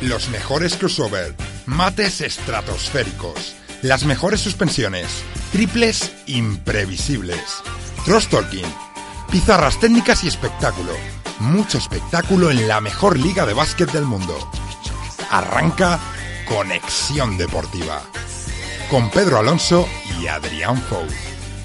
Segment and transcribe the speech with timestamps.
[0.00, 1.34] Los mejores crossover,
[1.66, 5.08] mates estratosféricos, las mejores suspensiones,
[5.50, 7.64] triples imprevisibles,
[8.04, 8.64] cross talking,
[9.32, 10.92] pizarras técnicas y espectáculo.
[11.40, 14.38] Mucho espectáculo en la mejor liga de básquet del mundo.
[15.30, 15.98] Arranca
[16.46, 18.00] Conexión Deportiva
[18.88, 19.88] con Pedro Alonso
[20.20, 21.06] y Adrián Fou.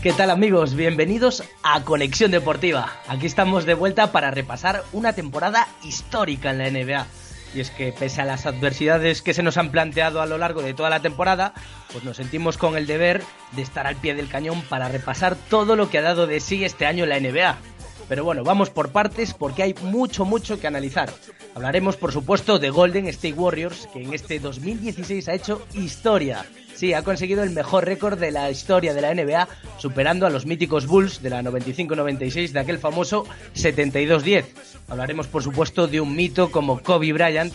[0.02, 0.74] ¿Qué tal amigos?
[0.74, 2.94] Bienvenidos a Conexión Deportiva.
[3.08, 7.08] Aquí estamos de vuelta para repasar una temporada histórica en la NBA
[7.54, 10.62] y es que pese a las adversidades que se nos han planteado a lo largo
[10.62, 11.54] de toda la temporada,
[11.92, 15.76] pues nos sentimos con el deber de estar al pie del cañón para repasar todo
[15.76, 17.58] lo que ha dado de sí este año la NBA.
[18.10, 21.12] Pero bueno, vamos por partes porque hay mucho, mucho que analizar.
[21.56, 26.46] Hablaremos, por supuesto, de Golden State Warriors, que en este 2016 ha hecho historia.
[26.84, 30.46] Sí, ha conseguido el mejor récord de la historia de la NBA, superando a los
[30.46, 34.44] míticos Bulls de la 95-96 de aquel famoso 72-10.
[34.90, 37.54] Hablaremos, por supuesto, de un mito como Kobe Bryant,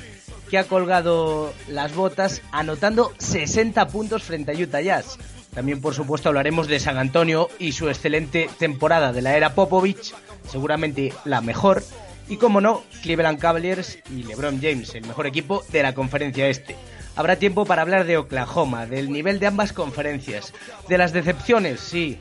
[0.49, 5.19] que ha colgado las botas anotando 60 puntos frente a Utah Jazz.
[5.55, 10.15] También, por supuesto, hablaremos de San Antonio y su excelente temporada de la era Popovich,
[10.51, 11.83] seguramente la mejor.
[12.31, 16.77] Y, como no, Cleveland Cavaliers y LeBron James, el mejor equipo de la conferencia este.
[17.19, 20.55] Habrá tiempo para hablar de Oklahoma, del nivel de ambas conferencias,
[20.89, 22.17] de las decepciones, sí,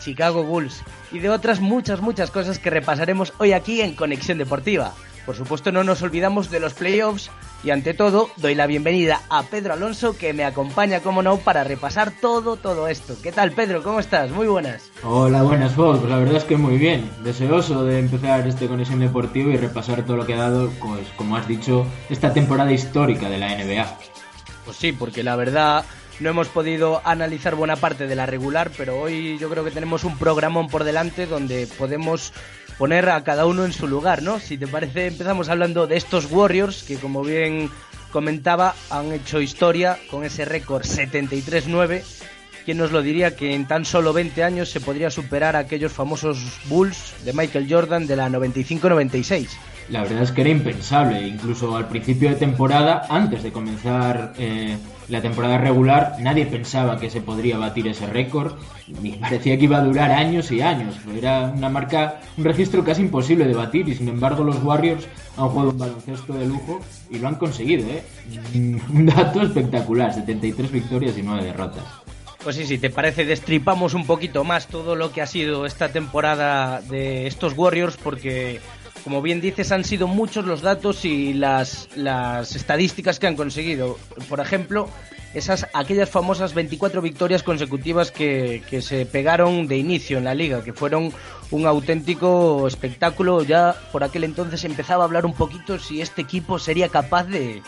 [0.00, 0.82] Chicago Bulls,
[1.12, 4.94] y de otras muchas, muchas cosas que repasaremos hoy aquí en Conexión Deportiva.
[5.26, 7.30] Por supuesto no nos olvidamos de los playoffs
[7.62, 11.62] y ante todo doy la bienvenida a Pedro Alonso que me acompaña, como no, para
[11.62, 13.16] repasar todo, todo esto.
[13.22, 13.82] ¿Qué tal Pedro?
[13.82, 14.30] ¿Cómo estás?
[14.30, 14.90] Muy buenas.
[15.02, 15.98] Hola, buenas Fox.
[15.98, 17.10] Pues la verdad es que muy bien.
[17.22, 21.36] Deseoso de empezar este Conexión Deportiva y repasar todo lo que ha dado, pues como
[21.36, 23.98] has dicho, esta temporada histórica de la NBA.
[24.68, 25.82] Pues sí, porque la verdad
[26.20, 30.04] no hemos podido analizar buena parte de la regular, pero hoy yo creo que tenemos
[30.04, 32.34] un programón por delante donde podemos
[32.76, 34.38] poner a cada uno en su lugar, ¿no?
[34.40, 37.70] Si te parece, empezamos hablando de estos Warriors que como bien
[38.12, 42.02] comentaba han hecho historia con ese récord 73-9.
[42.66, 45.92] ¿Quién nos lo diría que en tan solo 20 años se podría superar a aquellos
[45.92, 49.48] famosos Bulls de Michael Jordan de la 95-96?
[49.90, 51.26] La verdad es que era impensable.
[51.26, 54.76] Incluso al principio de temporada, antes de comenzar eh,
[55.08, 58.54] la temporada regular, nadie pensaba que se podría batir ese récord.
[59.02, 60.96] Y parecía que iba a durar años y años.
[61.16, 63.88] Era una marca, un registro casi imposible de batir.
[63.88, 65.06] Y sin embargo, los Warriors
[65.36, 67.86] han jugado un baloncesto de lujo y lo han conseguido.
[67.88, 68.02] ¿eh?
[68.92, 71.84] Un dato espectacular: 73 victorias y 9 derrotas.
[72.42, 75.90] Pues sí, si te parece, destripamos un poquito más todo lo que ha sido esta
[75.90, 78.60] temporada de estos Warriors, porque
[79.04, 83.98] como bien dices, han sido muchos los datos y las, las estadísticas que han conseguido.
[84.28, 84.88] Por ejemplo,
[85.34, 90.62] esas aquellas famosas 24 victorias consecutivas que, que, se pegaron de inicio en la liga,
[90.62, 91.12] que fueron
[91.50, 93.42] un auténtico espectáculo.
[93.42, 97.62] Ya por aquel entonces empezaba a hablar un poquito si este equipo sería capaz de,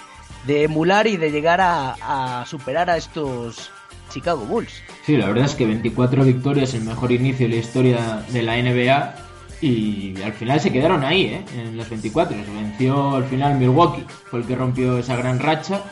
[0.47, 3.71] de emular y de llegar a, a, superar a estos
[4.11, 4.83] Chicago Bulls.
[5.07, 8.57] Sí, la verdad es que 24 victorias, el mejor inicio de la historia de la
[8.57, 9.30] NBA
[9.60, 11.44] y al final se quedaron ahí, ¿eh?
[11.56, 12.37] en las 24.
[12.37, 15.82] Se venció al final Milwaukee, fue el que rompió esa gran racha.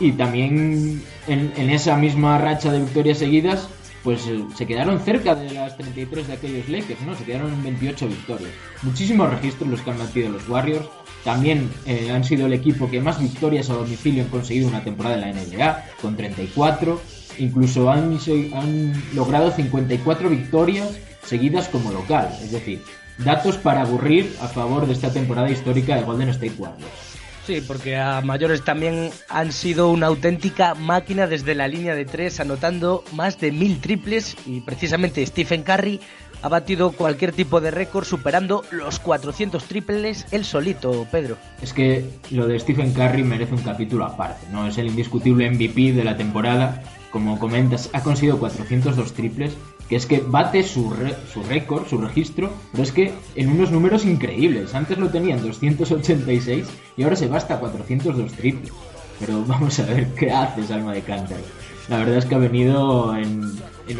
[0.00, 3.68] Y también en, esa misma racha de victorias seguidas,
[4.02, 7.14] pues eh, se quedaron cerca de las 33 de aquellos Lakers, ¿no?
[7.14, 8.50] Se quedaron en 28 victorias.
[8.82, 10.86] Muchísimos registros los que han metido los Warriors.
[11.22, 15.14] También eh, han sido el equipo que más victorias a domicilio han conseguido una temporada
[15.16, 17.00] en la NBA, con 34.
[17.38, 18.18] Incluso han,
[18.54, 22.28] han logrado 54 victorias seguidas como local.
[22.42, 22.82] Es decir,
[23.18, 27.12] datos para aburrir a favor de esta temporada histórica de Golden State Warriors.
[27.46, 32.38] Sí, porque a mayores también han sido una auténtica máquina desde la línea de tres,
[32.38, 36.00] anotando más de mil triples y precisamente Stephen Curry
[36.42, 41.36] ha batido cualquier tipo de récord superando los 400 triples él solito, Pedro.
[41.60, 44.66] Es que lo de Stephen Curry merece un capítulo aparte, ¿no?
[44.66, 46.82] Es el indiscutible MVP de la temporada.
[47.10, 49.56] Como comentas, ha conseguido 402 triples
[49.92, 50.90] que es que bate su,
[51.30, 54.74] su récord, su registro, pero es que en unos números increíbles.
[54.74, 56.64] Antes lo tenían 286
[56.96, 58.72] y ahora se va hasta 402 triples.
[59.20, 61.42] Pero vamos a ver qué haces, alma de cántaro.
[61.90, 63.52] la verdad es que ha venido en,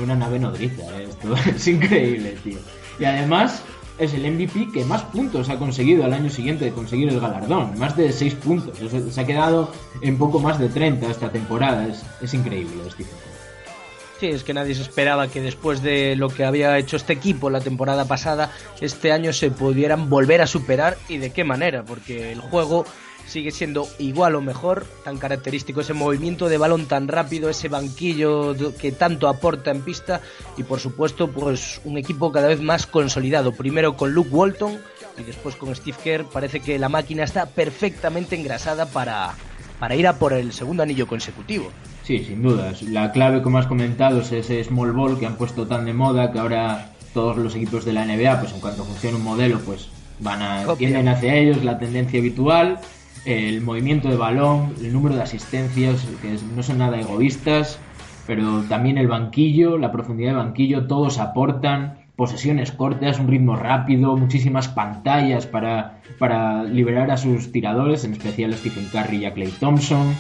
[0.03, 0.83] una nave nodriza.
[0.99, 1.09] ¿eh?
[1.11, 2.59] Esto es increíble, tío.
[2.99, 3.63] Y además
[3.99, 7.79] es el MVP que más puntos ha conseguido al año siguiente de conseguir el galardón.
[7.79, 8.79] Más de 6 puntos.
[9.11, 11.87] Se ha quedado en poco más de 30 esta temporada.
[11.87, 13.32] Es, es increíble, Stephen
[14.31, 17.61] Es que nadie se esperaba que después de lo que había hecho este equipo la
[17.61, 20.97] temporada pasada, este año se pudieran volver a superar.
[21.09, 22.85] Y de qué manera, porque el juego
[23.27, 28.55] sigue siendo igual o mejor, tan característico ese movimiento de balón tan rápido, ese banquillo
[28.79, 30.21] que tanto aporta en pista.
[30.57, 34.79] Y por supuesto pues un equipo cada vez más consolidado, primero con Luke Walton
[35.19, 39.35] y después con Steve Kerr, parece que la máquina está perfectamente engrasada para,
[39.79, 41.71] para ir a por el segundo anillo consecutivo.
[42.03, 42.83] Sí, sin dudas.
[42.83, 46.33] La clave, como has comentado, es ese small ball que han puesto tan de moda
[46.33, 49.89] que ahora todos los equipos de la NBA, pues en cuanto funciona un modelo, pues
[50.19, 52.81] van a tienden hacia ellos, la tendencia habitual
[53.25, 57.79] el movimiento de balón, el número de asistencias, que no son nada egoístas,
[58.27, 64.17] pero también el banquillo, la profundidad de banquillo, todos aportan posesiones cortas, un ritmo rápido,
[64.17, 69.33] muchísimas pantallas para, para liberar a sus tiradores, en especial a Stephen Curry y a
[69.33, 70.15] Clay Thompson.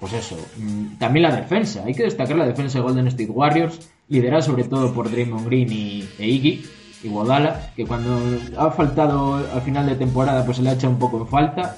[0.00, 3.90] Pues eso, mm, también la defensa, hay que destacar la defensa de Golden State Warriors,
[4.08, 6.64] liderada sobre todo por Draymond Green y, e Iggy,
[7.02, 8.18] y Guadala, que cuando
[8.58, 11.76] ha faltado al final de temporada pues se le ha echado un poco en falta,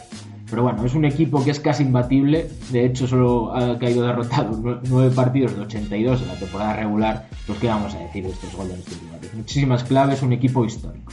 [0.51, 2.49] pero bueno, es un equipo que es casi imbatible.
[2.71, 7.29] De hecho, solo ha caído derrotado nueve partidos de 82 en la temporada regular.
[7.47, 9.35] Pues, ¿qué vamos a decir de estos Golden State Warriors?
[9.35, 11.13] Muchísimas claves, un equipo histórico.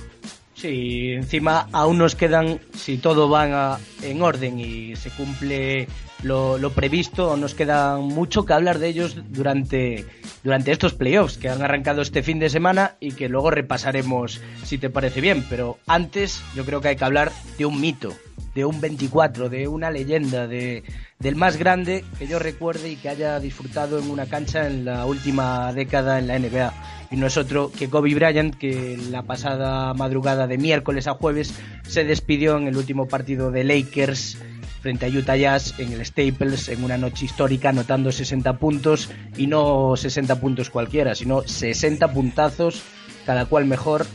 [0.54, 5.88] Sí, encima aún nos quedan, si todo va en orden y se cumple
[6.24, 10.06] lo, previsto, nos queda mucho que hablar de ellos durante,
[10.44, 14.78] durante estos playoffs que han arrancado este fin de semana y que luego repasaremos si
[14.78, 15.46] te parece bien.
[15.50, 18.14] Pero antes yo creo que hay que hablar de un mito,
[18.56, 20.84] de un 24, de una leyenda, de,
[21.20, 25.06] del más grande que yo recuerde y que haya disfrutado en una cancha en la
[25.06, 26.74] última década en la NBA.
[27.12, 31.54] Y no es otro que Kobe Bryant, que la pasada madrugada de miércoles a jueves
[31.84, 34.38] se despidió en el último partido de Lakers
[34.86, 39.48] frente a Utah Jazz en el Staples en una noche histórica anotando 60 puntos y
[39.48, 42.84] no 60 puntos cualquiera, sino 60 puntazos,
[43.26, 44.06] cada cual mejor.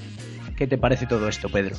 [0.56, 1.74] ¿Qué te parece todo esto, Pedro?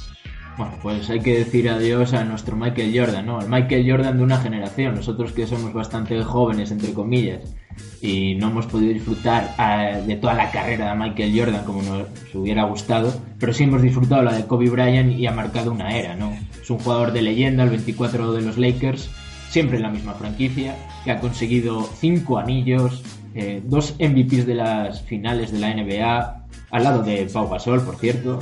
[0.57, 3.39] Bueno, pues hay que decir adiós a nuestro Michael Jordan, ¿no?
[3.39, 4.95] El Michael Jordan de una generación.
[4.95, 7.55] Nosotros que somos bastante jóvenes, entre comillas,
[8.01, 12.07] y no hemos podido disfrutar eh, de toda la carrera de Michael Jordan como nos
[12.33, 16.15] hubiera gustado, pero sí hemos disfrutado la de Kobe Bryant y ha marcado una era,
[16.15, 16.33] ¿no?
[16.61, 19.09] Es un jugador de leyenda, el 24 de los Lakers,
[19.49, 23.03] siempre en la misma franquicia, que ha conseguido cinco anillos,
[23.35, 27.97] eh, dos MVPs de las finales de la NBA, al lado de Pau Gasol, por
[27.97, 28.39] cierto,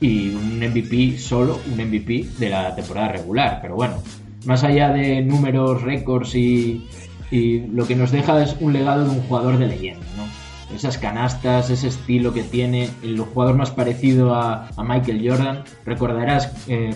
[0.00, 3.58] y un MVP solo, un MVP de la temporada regular.
[3.62, 4.02] Pero bueno,
[4.44, 6.86] más allá de números, récords y,
[7.32, 10.76] y lo que nos deja es un legado de un jugador de leyenda, ¿no?
[10.76, 15.64] Esas canastas, ese estilo que tiene, el jugador más parecido a, Michael Jordan.
[15.84, 16.94] Recordarás, eh,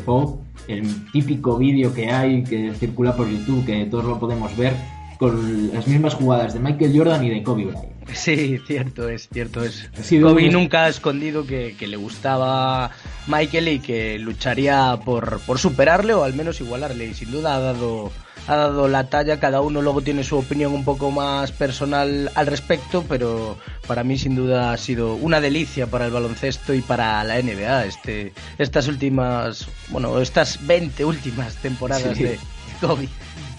[0.69, 4.75] el típico vídeo que hay que circula por YouTube, que todos lo podemos ver,
[5.19, 7.97] con las mismas jugadas de Michael Jordan y de Kobe Bryant.
[8.13, 9.89] Sí, cierto es, cierto es.
[10.23, 12.91] Kobe nunca ha escondido que, le gustaba
[13.27, 17.07] Michael y que lucharía por, por superarle o al menos igualarle.
[17.07, 18.13] Y sin duda ha dado,
[18.47, 19.41] ha dado la talla.
[19.41, 23.57] Cada uno luego tiene su opinión un poco más personal al respecto, pero
[23.87, 27.87] para mí sin duda ha sido una delicia para el baloncesto y para la NBA.
[27.87, 32.39] Este, estas últimas, bueno, estas 20 últimas temporadas de
[32.81, 33.09] Kobe.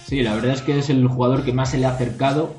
[0.05, 2.55] Sí, la verdad es que es el jugador que más se le ha acercado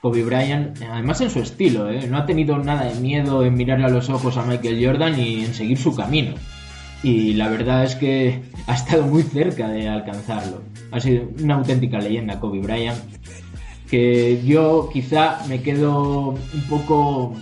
[0.00, 2.06] Kobe Bryant, además en su estilo, ¿eh?
[2.08, 5.44] no ha tenido nada de miedo en mirarle a los ojos a Michael Jordan y
[5.44, 6.34] en seguir su camino.
[7.06, 10.62] Y la verdad es que ha estado muy cerca de alcanzarlo.
[10.90, 12.98] Ha sido una auténtica leyenda Kobe Bryant,
[13.88, 17.36] que yo quizá me quedo un poco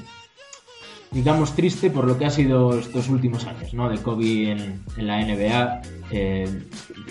[1.12, 3.88] digamos, triste por lo que ha sido estos últimos años, ¿no?
[3.88, 5.80] De Kobe en, la NBA,
[6.10, 6.62] eh,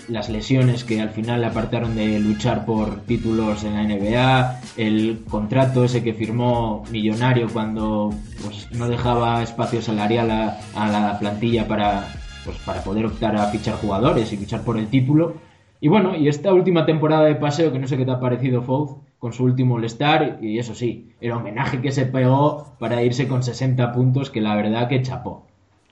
[0.08, 5.24] las lesiones que al final le apartaron de luchar por títulos en la NBA, el
[5.28, 11.66] contrato ese que firmó millonario cuando pues, no dejaba espacio salarial a, a la plantilla
[11.66, 12.06] para,
[12.44, 15.34] pues, para poder optar a fichar jugadores y luchar por el título.
[15.80, 18.62] Y bueno, y esta última temporada de paseo, que no sé qué te ha parecido,
[18.62, 23.26] Fouz, con su último All-Star y eso sí, el homenaje que se pegó para irse
[23.26, 25.46] con 60 puntos que la verdad que chapó.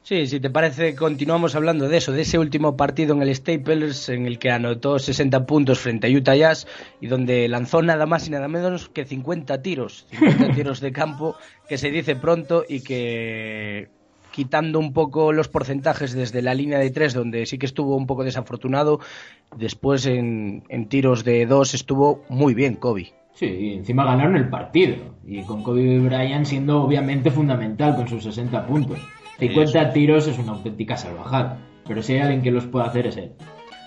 [0.05, 4.09] Sí, si te parece, continuamos hablando de eso, de ese último partido en el Staples
[4.09, 6.67] en el que anotó 60 puntos frente a Utah Jazz
[7.01, 11.37] y donde lanzó nada más y nada menos que 50 tiros, 50 tiros de campo,
[11.69, 13.91] que se dice pronto y que
[14.33, 18.07] quitando un poco los porcentajes desde la línea de tres, donde sí que estuvo un
[18.07, 18.99] poco desafortunado,
[19.57, 23.12] después en, en tiros de dos estuvo muy bien Kobe.
[23.35, 24.97] Sí, encima ganaron el partido.
[25.27, 28.99] Y con Kobe Bryant siendo obviamente fundamental con sus 60 puntos.
[29.39, 31.59] 50 tiros es una auténtica salvajada.
[31.87, 33.33] Pero si hay alguien que los pueda hacer es él.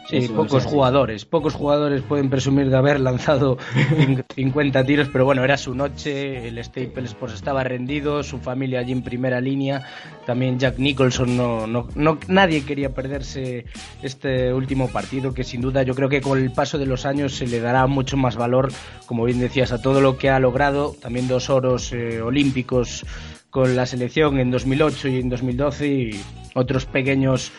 [0.07, 3.57] Sí, pocos jugadores, pocos jugadores pueden presumir de haber lanzado
[4.35, 8.91] 50 tiros, pero bueno, era su noche, el Staples Sports estaba rendido, su familia allí
[8.91, 9.83] en primera línea,
[10.25, 13.65] también Jack Nicholson, no, no, no, nadie quería perderse
[14.03, 17.33] este último partido, que sin duda yo creo que con el paso de los años
[17.33, 18.71] se le dará mucho más valor,
[19.07, 23.05] como bien decías, a todo lo que ha logrado, también dos oros eh, olímpicos
[23.49, 26.21] con la selección en 2008 y en 2012 y
[26.55, 27.53] otros pequeños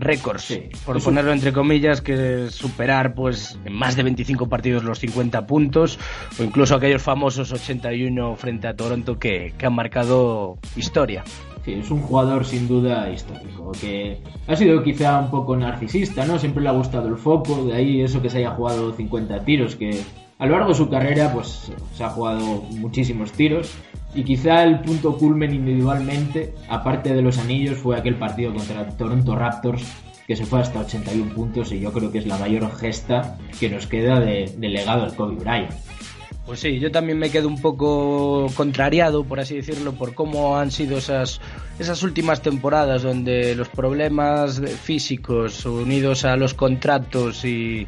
[0.00, 5.46] récords, por ponerlo entre comillas, que superar pues en más de 25 partidos los 50
[5.46, 5.98] puntos
[6.38, 11.24] o incluso aquellos famosos 81 frente a Toronto que, que han marcado historia.
[11.64, 16.38] Sí, es un jugador sin duda histórico, que ha sido quizá un poco narcisista, ¿no?
[16.38, 19.76] Siempre le ha gustado el foco, de ahí eso que se haya jugado 50 tiros,
[19.76, 20.00] que
[20.38, 23.74] a lo largo de su carrera pues se ha jugado muchísimos tiros
[24.14, 29.36] y quizá el punto culmen individualmente, aparte de los anillos, fue aquel partido contra Toronto
[29.36, 29.84] Raptors
[30.28, 33.70] que se fue hasta 81 puntos y yo creo que es la mayor gesta que
[33.70, 35.72] nos queda de, legado al Kobe Bryant.
[36.44, 40.70] Pues sí, yo también me quedo un poco contrariado, por así decirlo, por cómo han
[40.70, 41.40] sido esas,
[41.78, 47.86] esas últimas temporadas donde los problemas físicos unidos a los contratos y,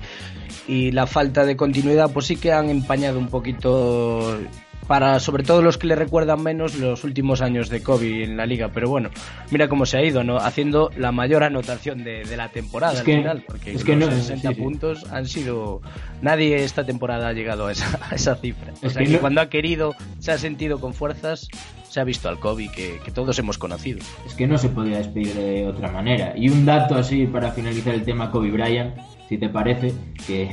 [0.67, 4.39] y la falta de continuidad, pues sí que han empañado un poquito
[4.87, 8.47] para sobre todo los que le recuerdan menos los últimos años de Kobe en la
[8.47, 8.71] liga.
[8.73, 9.11] Pero bueno,
[9.51, 10.39] mira cómo se ha ido, ¿no?
[10.39, 15.05] Haciendo la mayor anotación de, la temporada al final, porque es que los 60 puntos
[15.11, 15.81] han sido...
[16.23, 18.73] Nadie esta temporada ha llegado a esa, cifra.
[18.83, 21.49] o sea, que cuando ha querido, se ha sentido con fuerzas,
[21.91, 23.99] se ha visto al Kobe que, que, todos hemos conocido.
[24.25, 26.33] Es que no se podía despedir de otra manera.
[26.37, 28.97] Y un dato así para finalizar el tema Kobe Bryant,
[29.29, 29.93] si te parece,
[30.27, 30.51] que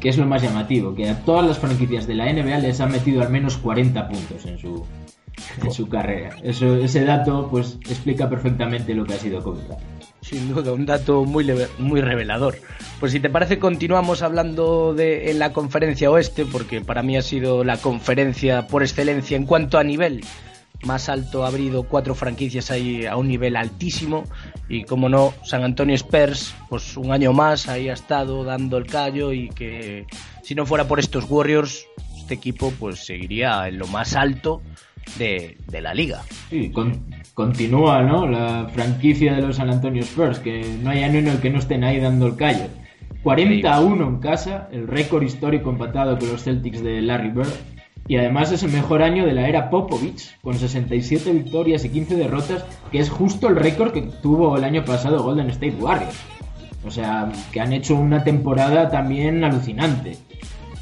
[0.00, 2.90] que es lo más llamativo, que a todas las franquicias de la NBA les han
[2.90, 4.84] metido al menos 40 puntos en su,
[5.62, 6.36] en su carrera.
[6.42, 9.60] Eso, ese dato pues explica perfectamente lo que ha sido Kobe
[10.22, 11.46] Sin duda, un dato muy,
[11.78, 12.56] muy revelador.
[12.98, 17.22] Pues si te parece, continuamos hablando de en la conferencia oeste, porque para mí ha
[17.22, 20.22] sido la conferencia por excelencia en cuanto a nivel
[20.84, 24.24] más alto ha abrido cuatro franquicias ahí a un nivel altísimo.
[24.68, 28.86] Y como no San Antonio Spurs pues un año más ahí ha estado dando el
[28.86, 30.06] callo y que
[30.42, 31.86] si no fuera por estos Warriors
[32.18, 34.62] este equipo pues seguiría en lo más alto
[35.18, 36.22] de, la liga.
[36.48, 36.72] Sí
[37.34, 41.40] continúa no la franquicia de los San Antonio Spurs que no hay año en el
[41.40, 42.66] que no estén ahí dando el callo.
[43.22, 47.52] 40 a 1 en casa el récord histórico empatado con los Celtics de Larry Bird
[48.10, 52.16] y además es el mejor año de la era Popovich, con 67 victorias y 15
[52.16, 56.16] derrotas, que es justo el récord que tuvo el año pasado Golden State Warriors.
[56.84, 60.16] O sea, que han hecho una temporada también alucinante.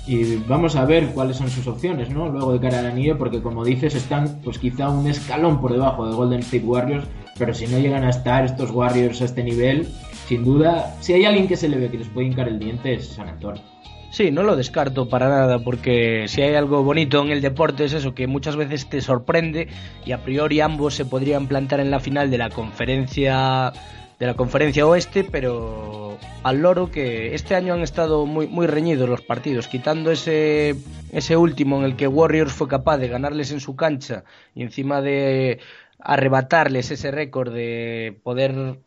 [0.06, 2.30] Y vamos a ver cuáles son sus opciones, ¿no?
[2.30, 6.08] Luego de cara al anillo, porque como dices, están pues quizá un escalón por debajo
[6.08, 7.04] de Golden State Warriors,
[7.38, 9.87] pero si no llegan a estar estos Warriors a este nivel,
[10.28, 12.94] sin duda, si hay alguien que se le ve que les puede hincar el diente
[12.94, 13.61] es San Antonio.
[14.10, 17.92] Sí, no lo descarto para nada, porque si hay algo bonito en el deporte es
[17.92, 19.68] eso, que muchas veces te sorprende
[20.04, 23.72] y a priori ambos se podrían plantar en la final de la conferencia
[24.18, 29.08] de la conferencia oeste, pero al loro que este año han estado muy, muy reñidos
[29.08, 30.74] los partidos, quitando ese,
[31.12, 34.24] ese último en el que Warriors fue capaz de ganarles en su cancha
[34.54, 35.60] y encima de
[36.00, 38.80] arrebatarles ese récord de poder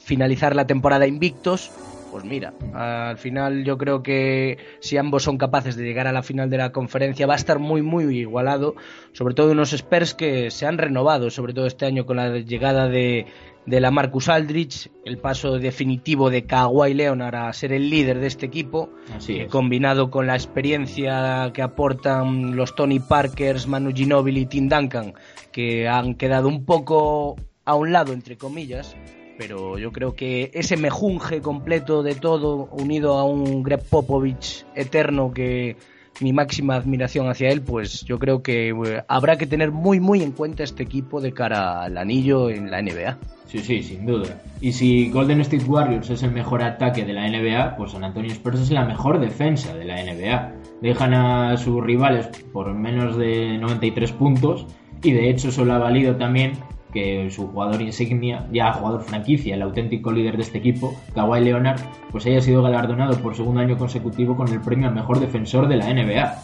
[0.00, 1.70] finalizar la temporada invictos,
[2.10, 6.22] pues mira, al final yo creo que si ambos son capaces de llegar a la
[6.22, 8.74] final de la conferencia va a estar muy muy igualado,
[9.12, 12.88] sobre todo unos Spurs que se han renovado, sobre todo este año con la llegada
[12.88, 13.26] de,
[13.66, 18.26] de la Marcus Aldrich, el paso definitivo de Kawhi Leonard a ser el líder de
[18.26, 24.46] este equipo, Así combinado con la experiencia que aportan los Tony Parkers, Manu Ginobili y
[24.46, 25.14] Tim Duncan,
[25.52, 28.96] que han quedado un poco a un lado entre comillas,
[29.40, 35.32] pero yo creo que ese mejunje completo de todo, unido a un Greg Popovich eterno
[35.32, 35.78] que
[36.20, 40.22] mi máxima admiración hacia él, pues yo creo que eh, habrá que tener muy muy
[40.22, 43.16] en cuenta este equipo de cara al anillo en la NBA.
[43.46, 44.42] Sí, sí, sin duda.
[44.60, 48.30] Y si Golden State Warriors es el mejor ataque de la NBA, pues San Antonio
[48.32, 50.52] Spurs es la mejor defensa de la NBA.
[50.82, 54.66] Dejan a sus rivales por menos de 93 puntos
[55.02, 56.52] y de hecho solo ha valido también
[56.92, 61.80] que su jugador insignia, ya jugador franquicia, el auténtico líder de este equipo, Kawhi Leonard,
[62.10, 65.76] pues haya sido galardonado por segundo año consecutivo con el premio al mejor defensor de
[65.76, 66.42] la NBA.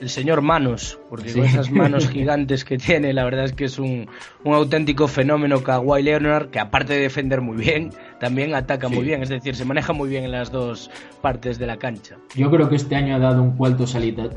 [0.00, 3.78] el señor Manos, porque con esas manos gigantes que tiene, la verdad es que es
[3.78, 4.08] un,
[4.44, 9.22] un auténtico fenómeno Kawhi Leonard, que aparte de defender muy bien, también ataca muy bien,
[9.22, 12.16] es decir, se maneja muy bien en las dos partes de la cancha.
[12.34, 14.30] Yo creo que este año ha dado un, salita,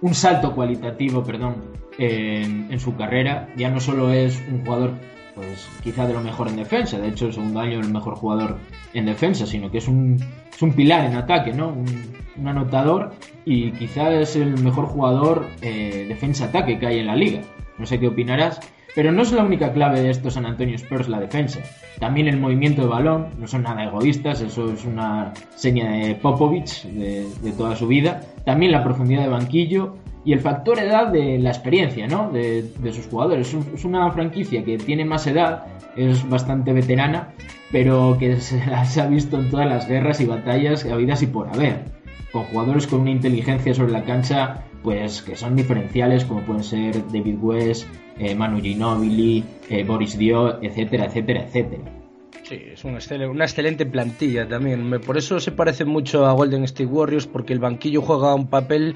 [0.00, 3.48] un salto cualitativo perdón, en, en su carrera.
[3.56, 4.94] Ya no solo es un jugador
[5.34, 8.58] pues quizá de lo mejor en defensa, de hecho el segundo año el mejor jugador
[8.92, 10.18] en defensa, sino que es un,
[10.54, 11.68] es un pilar en ataque, ¿no?
[11.68, 13.12] Un, anotador
[13.44, 17.42] y quizá es el mejor jugador eh, defensa-ataque que hay en la liga.
[17.78, 18.58] No sé qué opinarás,
[18.96, 21.60] pero no es la única clave de estos San Antonio Spurs la defensa.
[22.00, 26.86] También el movimiento de balón, no son nada egoístas, eso es una seña de Popovich
[26.86, 28.20] de, de toda su vida.
[28.44, 32.30] También la profundidad de banquillo y el factor edad de la experiencia ¿no?
[32.30, 33.54] de, sus jugadores.
[33.74, 35.66] Es una franquicia que tiene más edad,
[35.96, 37.34] es bastante veterana,
[37.70, 41.84] pero que se, ha visto en todas las guerras y batallas habidas y por haber,
[42.32, 47.06] con jugadores con una inteligencia sobre la cancha pues que son diferenciales como pueden ser
[47.10, 47.86] David West,
[48.18, 52.03] eh, Manu Ginobili, eh, Boris Dio, etcétera, etcétera, etcétera.
[52.44, 55.00] Sí, es una excelente plantilla también.
[55.00, 58.94] Por eso se parece mucho a Golden State Warriors, porque el banquillo juega un papel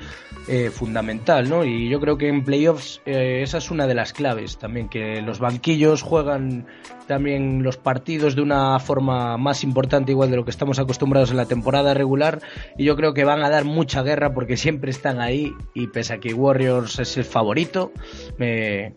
[0.48, 1.64] eh, fundamental, ¿no?
[1.64, 5.22] Y yo creo que en playoffs eh, esa es una de las claves también, que
[5.22, 6.66] los banquillos juegan
[7.06, 11.38] también los partidos de una forma más importante, igual de lo que estamos acostumbrados en
[11.38, 12.42] la temporada regular.
[12.76, 15.54] Y yo creo que van a dar mucha guerra porque siempre están ahí.
[15.72, 17.92] Y pese a que Warriors es el favorito,
[18.36, 18.92] me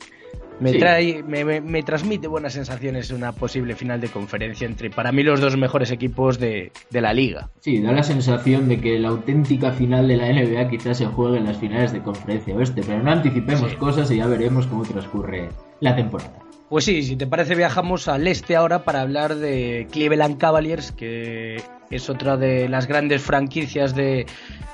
[0.62, 5.42] me, trae, me, transmite buenas sensaciones una posible final de conferencia entre, para mí, los
[5.42, 7.50] dos mejores equipos de, la liga.
[7.60, 11.40] Sí, da la sensación de que la auténtica final de la NBA quizás se juegue
[11.40, 15.50] en las finales de conferencia oeste, pero no anticipemos cosas y ya veremos cómo transcurre
[15.80, 16.34] la temporada.
[16.70, 21.62] Pues sí, si te parece viajamos al este ahora para hablar de Cleveland Cavaliers, que
[21.90, 24.26] es otra de las grandes franquicias de,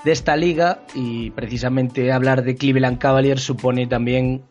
[0.04, 4.44] de esta liga y precisamente hablar de Cleveland Cavaliers supone también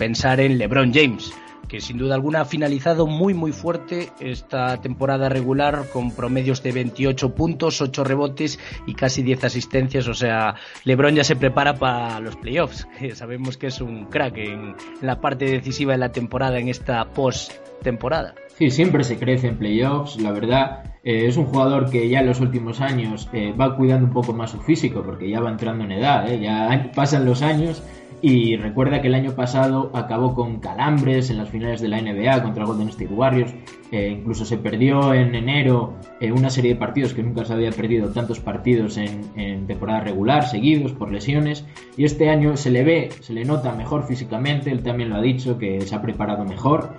[0.00, 1.30] pensar en LeBron James,
[1.68, 6.72] que sin duda alguna ha finalizado muy muy fuerte esta temporada regular con promedios de
[6.72, 10.08] 28 puntos, 8 rebotes y casi 10 asistencias.
[10.08, 10.54] O sea,
[10.84, 12.88] LeBron ya se prepara para los playoffs.
[13.12, 18.34] Sabemos que es un crack en la parte decisiva de la temporada, en esta post-temporada.
[18.56, 20.84] Sí, siempre se crece en playoffs, la verdad.
[21.04, 24.32] Eh, es un jugador que ya en los últimos años eh, va cuidando un poco
[24.32, 27.82] más su físico porque ya va entrando en edad, eh, ya pasan los años
[28.22, 32.42] y recuerda que el año pasado acabó con calambres en las finales de la NBA
[32.42, 33.54] contra Golden State Warriors.
[33.92, 37.70] Eh, incluso se perdió en enero eh, una serie de partidos que nunca se había
[37.70, 41.64] perdido tantos partidos en, temporada regular seguidos por lesiones.
[41.96, 44.70] Y este año se le ve, se le nota mejor físicamente.
[44.70, 46.94] Él también lo ha dicho que se ha preparado mejor.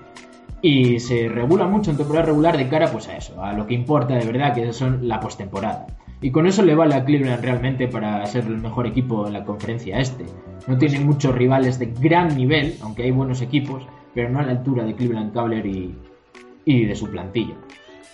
[0.62, 3.74] Y se regula mucho en temporada regular de cara pues a eso, a lo que
[3.74, 5.88] importa de verdad, que son la postemporada.
[6.22, 9.44] Y con eso le vale a Cleveland realmente para ser el mejor equipo en la
[9.44, 10.24] conferencia este.
[10.68, 14.52] No tiene muchos rivales de gran nivel, aunque hay buenos equipos, pero no a la
[14.52, 15.96] altura de Cleveland Cavaliers y,
[16.66, 17.56] y de su plantilla.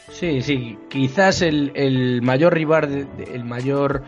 [0.09, 4.03] Sí, sí, quizás el, el mayor rival, el mayor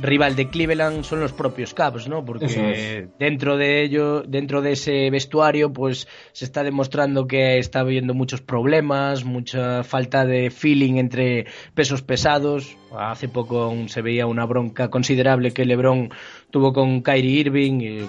[0.00, 2.24] rival de Cleveland son los propios Cavs, ¿no?
[2.24, 8.14] Porque dentro de ello, dentro de ese vestuario, pues se está demostrando que está habiendo
[8.14, 12.76] muchos problemas, mucha falta de feeling entre pesos pesados.
[12.96, 16.10] Hace poco aún se veía una bronca considerable que LeBron
[16.50, 18.08] tuvo con Kyrie Irving y,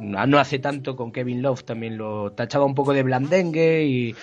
[0.00, 4.14] no hace tanto con Kevin Love también lo tachaba un poco de blandengue y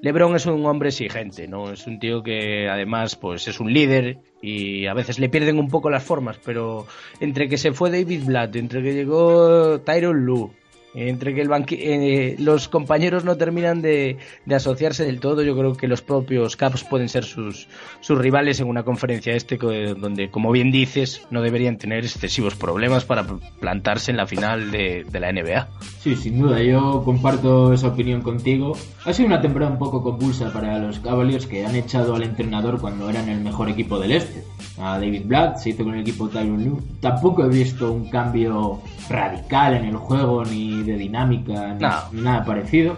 [0.00, 1.72] LeBron es un hombre exigente, ¿no?
[1.72, 5.68] Es un tío que además pues es un líder y a veces le pierden un
[5.68, 6.86] poco las formas, pero
[7.18, 10.50] entre que se fue David Blatt, entre que llegó Tyron Lue,
[10.96, 14.16] entre que el eh, los compañeros no terminan de,
[14.50, 17.68] asociarse del todo, yo creo que los propios Caps pueden ser sus,
[18.00, 23.04] sus rivales en una conferencia este donde, como bien dices, no deberían tener excesivos problemas
[23.04, 23.26] para
[23.60, 25.68] plantarse en la final de, la NBA.
[26.00, 28.76] Sí, sin duda, yo comparto esa opinión contigo.
[29.04, 32.80] Ha sido una temporada un poco convulsa para los Cavaliers que han echado al entrenador
[32.80, 34.44] cuando eran el mejor equipo del este.
[34.78, 36.80] A David Blatt se hizo con el equipo Tyron Lue.
[37.00, 41.74] Tampoco he visto un cambio radical en el juego ni de dinámica
[42.12, 42.96] ni, nada parecido.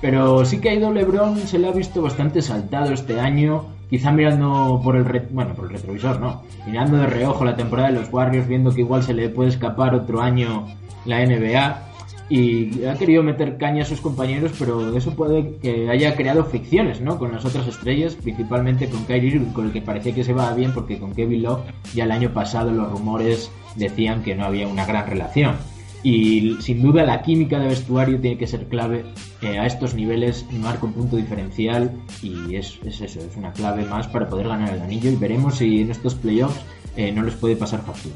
[0.00, 3.64] Pero sí que ha ido LeBron, se le ha visto bastante saltado este año.
[3.90, 6.42] Quizá mirando por el, bueno, por el retrovisor, no.
[6.66, 9.94] Mirando de reojo la temporada de los Warriors, viendo que igual se le puede escapar
[9.94, 10.66] otro año
[11.04, 11.84] la NBA.
[12.30, 17.00] Y ha querido meter caña a sus compañeros, pero eso puede que haya creado ficciones,
[17.00, 17.18] ¿no?
[17.18, 20.52] Con las otras estrellas, principalmente con Kyrie Irving, con el que parecía que se va
[20.52, 21.60] bien, porque con Kevin Love
[21.94, 25.56] ya el año pasado los rumores decían que no había una gran relación.
[26.02, 29.04] Y sin duda la química de vestuario tiene que ser clave
[29.42, 34.06] eh, a estos niveles, marca un punto diferencial y es, eso, es una clave más
[34.06, 36.60] para poder ganar el anillo y veremos si en estos playoffs
[36.96, 38.14] eh, no les puede pasar factura.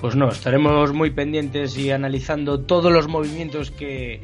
[0.00, 4.22] Pues no, estaremos muy pendientes y analizando todos los movimientos que,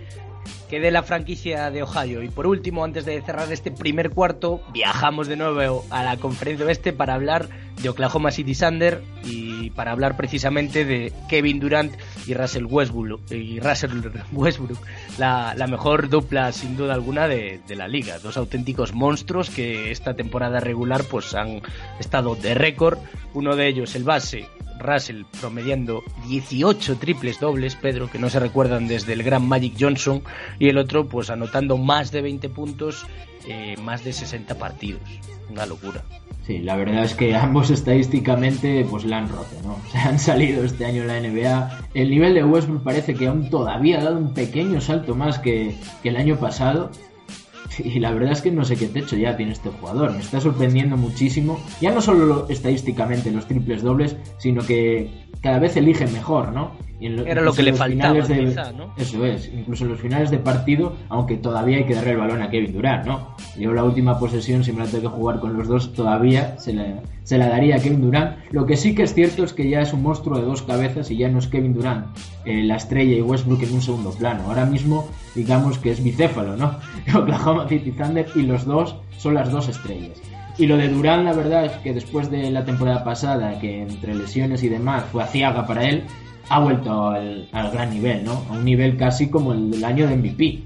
[0.81, 2.23] que la franquicia de Ohio.
[2.23, 6.67] Y por último, antes de cerrar este primer cuarto, viajamos de nuevo a la conferencia
[6.67, 7.49] oeste para hablar
[7.81, 11.93] de Oklahoma City Thunder y para hablar precisamente de Kevin Durant
[12.27, 13.91] y Russell Westbrook, y Russell
[14.33, 14.79] Westbrook
[15.19, 18.19] la, mejor dupla sin duda alguna de, de, la liga.
[18.19, 21.63] Dos auténticos monstruos que esta temporada regular pues han
[21.99, 22.99] estado de récord.
[23.33, 24.47] Uno de ellos, el base,
[24.79, 30.23] Russell promediando 18 triples dobles, Pedro, que no se recuerdan desde el gran Magic Johnson,
[30.59, 33.07] y el otro pues anotando más de 20 puntos,
[33.47, 35.03] eh, más de 60 partidos.
[35.51, 36.03] Una locura.
[36.47, 39.79] Sí, la verdad es que ambos estadísticamente pues la han roto, ¿no?
[39.93, 41.89] Se han salido este año en la NBA.
[41.95, 45.77] El nivel de Westbrook parece que aún todavía ha dado un pequeño salto más que,
[46.03, 46.91] que el año pasado
[47.79, 50.13] y la verdad es que no sé qué techo ya tiene este jugador.
[50.13, 51.61] Me está sorprendiendo muchísimo.
[51.81, 56.73] Ya no solo estadísticamente los triples dobles, sino que cada vez elige mejor, ¿no?
[57.01, 58.15] Era lo que le faltaba,
[58.73, 58.95] ¿no?
[58.97, 62.41] Eso es, incluso en los finales de partido, aunque todavía hay que darle el balón
[62.41, 63.35] a Kevin Durant, ¿no?
[63.59, 66.73] Yo la última posesión, si me la tengo que jugar con los dos, todavía se
[66.73, 68.37] la, se la daría a Kevin Durant.
[68.53, 71.11] Lo que sí que es cierto es que ya es un monstruo de dos cabezas
[71.11, 72.07] y ya no es Kevin Durant
[72.45, 74.45] eh, la estrella y Westbrook en un segundo plano.
[74.47, 76.79] Ahora mismo, digamos que es bicéfalo, ¿no?
[77.15, 80.21] Oklahoma City Thunder y los dos son las dos estrellas.
[80.57, 84.15] Y lo de Durant, la verdad es que después de la temporada pasada, que entre
[84.15, 86.05] lesiones y demás fue aciaga para él,
[86.49, 88.45] ha vuelto al, gran nivel, ¿no?
[88.49, 90.63] A un nivel casi como el del año de MVP.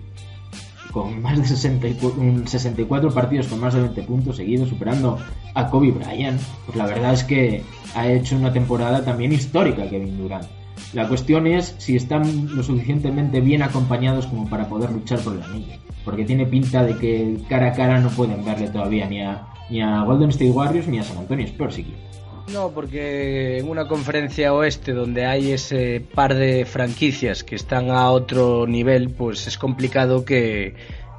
[0.92, 5.18] Con más de 64, partidos con más de 20 puntos seguidos, superando
[5.54, 6.40] a Kobe Bryant.
[6.66, 7.62] Pues la verdad es que
[7.94, 10.46] ha hecho una temporada también histórica Kevin Durant.
[10.92, 15.42] La cuestión es si están lo suficientemente bien acompañados como para poder luchar por el
[15.42, 15.74] anillo.
[16.04, 19.80] Porque tiene pinta de que cara a cara no pueden verle todavía ni a, ni
[19.82, 21.80] a Golden State Warriors ni a San Antonio Spurs.
[22.52, 28.10] No, porque en una conferencia oeste donde hay ese par de franquicias que están a
[28.10, 30.74] otro nivel, pues es complicado que,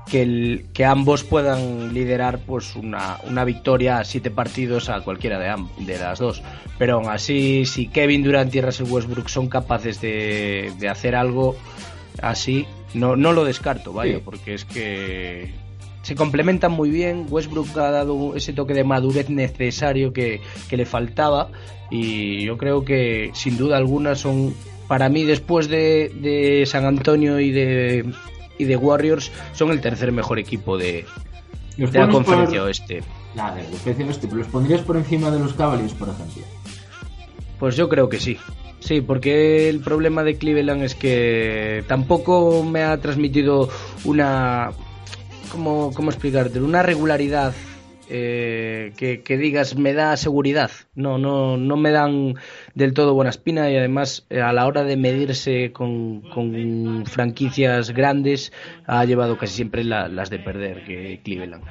[0.10, 5.86] que, que ambos puedan liderar pues una, una, victoria a siete partidos a cualquiera de,
[5.86, 6.42] de las dos.
[6.80, 11.56] Pero aún así, si Kevin Durant y Russell Westbrook son capaces de, de hacer algo
[12.24, 15.54] así, no, no lo descarto, vaya, porque es que
[16.02, 17.26] se complementan muy bien.
[17.30, 21.50] Westbrook ha dado ese toque de madurez necesario que, le faltaba
[21.92, 24.54] y yo creo que sin duda alguna son
[24.88, 28.06] para mí después de, San Antonio y de
[28.58, 31.06] y de Warriors son el tercer mejor equipo de,
[31.78, 33.02] la conferencia oeste.
[33.36, 36.44] La de la conferencia oeste, pero los pondrías por encima de los Cavaliers, por ejemplo.
[37.58, 38.38] Pues yo creo que sí.
[38.80, 43.70] Sí, porque el problema de Cleveland es que tampoco me ha transmitido
[44.06, 44.72] una
[45.52, 46.62] ¿cómo, cómo explicarte?
[46.62, 47.54] Una regularidad
[48.10, 50.72] eh, que, digas me da seguridad.
[50.96, 52.36] No, no, no me dan
[52.74, 57.92] del todo buena espina y además eh, a la hora de medirse con, con franquicias
[57.92, 58.52] grandes
[58.88, 61.64] ha llevado casi siempre las de perder que Cleveland.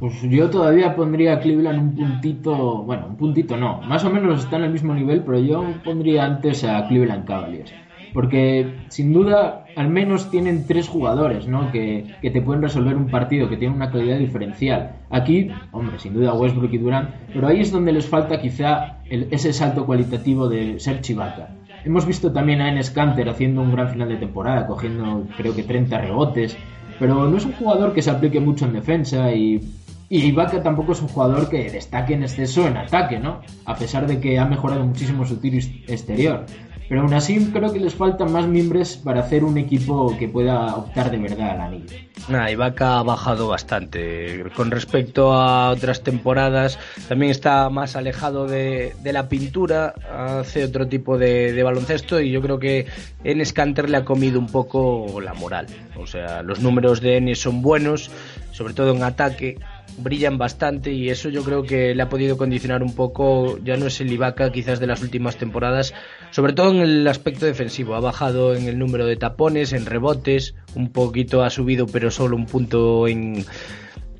[0.00, 4.44] Pues yo todavía pondría a Cleveland un puntito, bueno, un puntito no, más o menos
[4.44, 7.72] está en el mismo nivel, pero yo pondría antes a Cleveland Cavaliers
[8.14, 11.72] porque sin duda al menos tienen tres jugadores ¿no?
[11.72, 14.92] que, te pueden resolver un partido, que tienen una calidad diferencial.
[15.10, 19.52] Aquí, hombre, sin duda Westbrook y Durant, pero ahí es donde les falta quizá ese
[19.52, 21.56] salto cualitativo de ser Chivata.
[21.84, 25.64] Hemos visto también a Enes Kanter haciendo un gran final de temporada, cogiendo creo que
[25.64, 26.56] 30 rebotes,
[27.00, 29.60] pero no es un jugador que se aplique mucho en defensa y
[30.08, 33.40] y Ibaka tampoco es un jugador que destaque en exceso en ataque, ¿no?
[33.64, 35.56] A pesar de que ha mejorado muchísimo su tiro
[35.88, 36.44] exterior.
[36.88, 40.76] Pero aún así creo que les faltan más miembros para hacer un equipo que pueda
[40.76, 41.96] optar de verdad al anillo.
[42.28, 44.44] Nah, Ibaka ha bajado bastante.
[44.54, 51.18] Con respecto a otras temporadas, también está más alejado de, la pintura, hace otro tipo
[51.18, 52.86] de, baloncesto y yo creo que
[53.24, 55.66] en Scanter le ha comido un poco la moral.
[55.96, 58.10] O sea, los números de Enes son buenos,
[58.52, 59.58] sobre todo en ataque,
[59.98, 63.86] brillan bastante y eso yo creo que le ha podido condicionar un poco, ya no
[63.86, 65.94] es el Ibaka quizás de las últimas temporadas,
[66.34, 70.56] sobre todo en el aspecto defensivo, ha bajado en el número de tapones, en rebotes,
[70.74, 73.46] un poquito ha subido pero solo un punto en,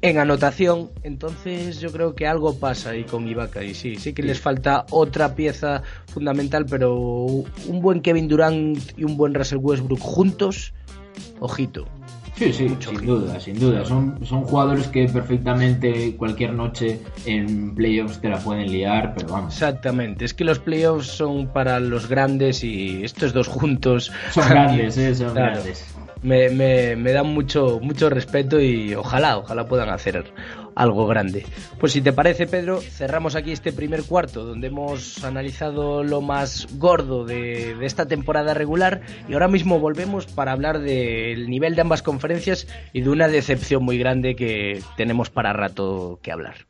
[0.00, 4.22] en anotación, entonces yo creo que algo pasa ahí con Ibaka y sí, sí que
[4.22, 9.98] les falta otra pieza fundamental, pero un buen Kevin Durant y un buen Russell Westbrook
[9.98, 10.72] juntos,
[11.40, 11.88] ojito.
[12.36, 13.84] Sí, sí, sin duda, sin duda.
[13.84, 19.54] Son, son jugadores que perfectamente cualquier noche en playoffs te la pueden liar, pero vamos.
[19.54, 24.10] Exactamente, es que los playoffs son para los grandes y estos dos juntos.
[24.32, 25.94] Son grandes, eh, son grandes.
[26.22, 30.32] me, me, me da mucho, mucho respeto y ojalá, ojalá puedan hacer
[30.74, 31.46] algo grande.
[31.78, 36.66] Pues si te parece, Pedro, cerramos aquí este primer cuarto donde hemos analizado lo más
[36.78, 42.02] gordo de, esta temporada regular y ahora mismo volvemos para hablar del nivel de ambas
[42.02, 46.66] conferencias y de una decepción muy grande que tenemos para rato que hablar.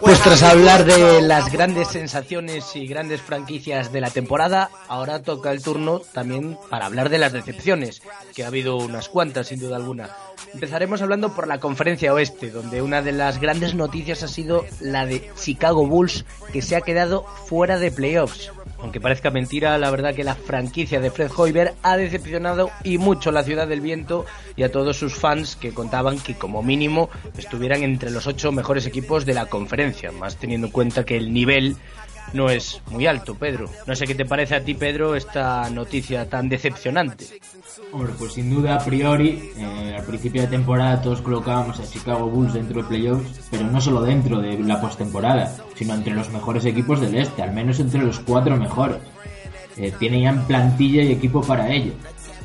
[0.00, 5.52] Pues tras hablar de las grandes sensaciones y grandes franquicias de la temporada, ahora toca
[5.52, 8.02] el turno también para hablar de las decepciones,
[8.34, 10.10] que ha habido unas cuantas sin duda alguna.
[10.52, 15.06] Empezaremos hablando por la conferencia oeste, donde una de las grandes noticias ha sido la
[15.06, 18.50] de Chicago Bulls, que se ha quedado fuera de playoffs.
[18.82, 23.28] Aunque parezca mentira, la verdad que la franquicia de Fred Hoiber ha decepcionado y mucho
[23.28, 24.24] a la ciudad del viento
[24.56, 28.86] y a todos sus fans que contaban que como mínimo estuvieran entre los ocho mejores
[28.86, 29.69] equipos de la conferencia,
[30.18, 31.76] más teniendo en cuenta que el nivel
[32.32, 33.68] no es muy alto, Pedro.
[33.86, 37.26] No sé qué te parece a ti, Pedro, esta noticia tan decepcionante.
[37.92, 42.28] Hombre, pues sin duda, a priori, eh, al principio de temporada todos colocábamos a Chicago
[42.28, 46.64] Bulls dentro de playoffs, pero no solo dentro de la postemporada, sino entre los mejores
[46.64, 48.98] equipos del este, al menos entre los cuatro mejores.
[49.76, 51.92] Eh, tienen plantilla y equipo para ello.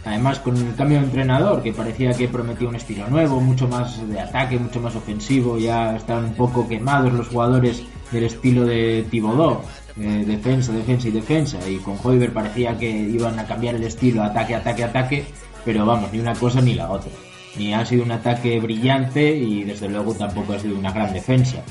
[0.05, 4.07] Además, con el cambio de entrenador, que parecía que prometía un estilo nuevo, mucho más
[4.07, 9.03] de ataque, mucho más ofensivo, ya estaban un poco quemados los jugadores del estilo de
[9.09, 9.61] Thibodeau,
[9.99, 14.21] eh, defensa, defensa y defensa, y con Hoiber parecía que iban a cambiar el estilo
[14.21, 15.25] ataque, ataque, ataque,
[15.65, 17.11] pero vamos, ni una cosa ni la otra.
[17.57, 21.63] Ni ha sido un ataque brillante y desde luego tampoco ha sido una gran defensa.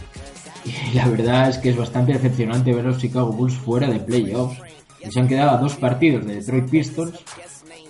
[0.64, 4.00] Y la verdad es que es bastante decepcionante ver a los Chicago Bulls fuera de
[4.00, 4.58] playoffs.
[5.00, 7.12] Y se han quedado a dos partidos de Detroit Pistons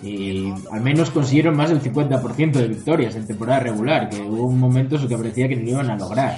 [0.05, 4.59] y al menos consiguieron más del 50% de victorias en temporada regular, que hubo un
[4.59, 6.37] momento en que parecía que no iban a lograr.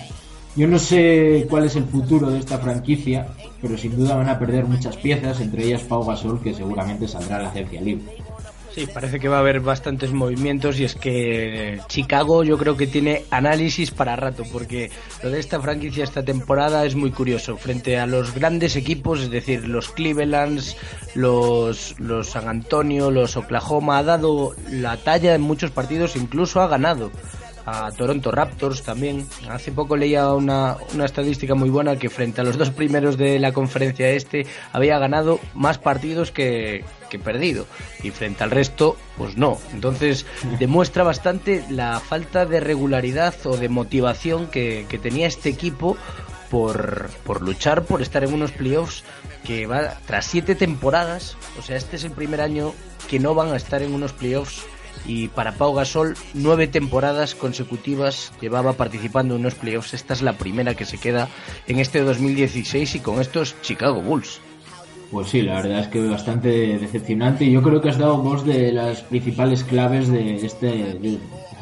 [0.56, 3.28] Yo no sé cuál es el futuro de esta franquicia,
[3.62, 7.38] pero sin duda van a perder muchas piezas, entre ellas Pau Gasol, que seguramente saldrá
[7.38, 8.06] a la agencia libre.
[8.78, 12.86] Sí, parece que va a haber bastantes movimientos y es que Chicago yo creo que
[12.86, 14.92] tiene análisis para rato porque
[15.24, 17.58] lo de esta franquicia esta temporada es muy curioso.
[17.58, 20.78] Frente a los grandes equipos, es decir, los Clevelands,
[21.16, 26.68] los, los San Antonio, los Oklahoma, ha dado la talla en muchos partidos, incluso ha
[26.68, 27.10] ganado
[27.68, 29.28] a Toronto Raptors también.
[29.50, 33.40] Hace poco leía una, una estadística muy buena que frente a los dos primeros de
[33.40, 37.68] la conferencia este había ganado más partidos que, que perdido.
[38.02, 39.60] Y frente al resto pues no.
[39.74, 40.26] Entonces
[40.60, 45.98] demuestra bastante la falta de regularidad o de motivación que, que tenía este equipo
[46.50, 49.04] por, por luchar por estar en unos playoffs
[49.44, 51.36] que va tras siete temporadas.
[51.60, 52.74] O sea este es el primer año
[53.10, 54.64] que no van a estar en unos playoffs
[55.06, 59.94] y para Pau Gasol nueve temporadas consecutivas llevaba participando en unos playoffs.
[59.94, 61.30] Esta es la primera que se queda
[61.68, 64.42] en este 2016 y con estos Chicago Bulls.
[65.12, 68.46] Pues sí, la verdad es que bastante decepcionante y yo creo que has dado voz
[68.46, 71.00] de las principales claves de este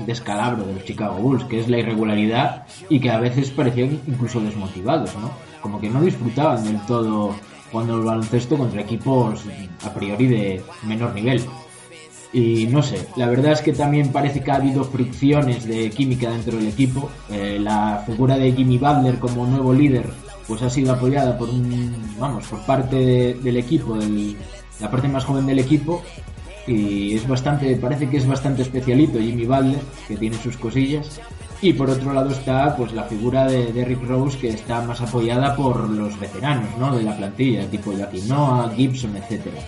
[0.05, 4.39] descalabro de los Chicago Bulls, que es la irregularidad y que a veces parecían incluso
[4.39, 5.31] desmotivados, ¿no?
[5.61, 7.35] Como que no disfrutaban del todo
[7.71, 9.43] cuando el baloncesto contra equipos
[9.83, 11.43] a priori de menor nivel.
[12.35, 16.29] Y no sé, la verdad es que también parece que ha habido fricciones de química
[16.29, 17.09] dentro del equipo.
[17.29, 20.09] Eh, la figura de Jimmy Butler como nuevo líder
[20.45, 23.97] pues ha sido apoyada por un, vamos, por parte del equipo,
[24.81, 26.03] la parte más joven del equipo
[26.67, 31.21] y es bastante, parece que es bastante especialito Jimmy Butler, que tiene sus cosillas.
[31.61, 35.55] Y por otro lado está pues la figura de Derrick Rose que está más apoyada
[35.55, 36.93] por los veteranos, ¿no?
[36.93, 38.27] De la plantilla, tipo Joaquín
[38.75, 39.61] Gibson, etcétera.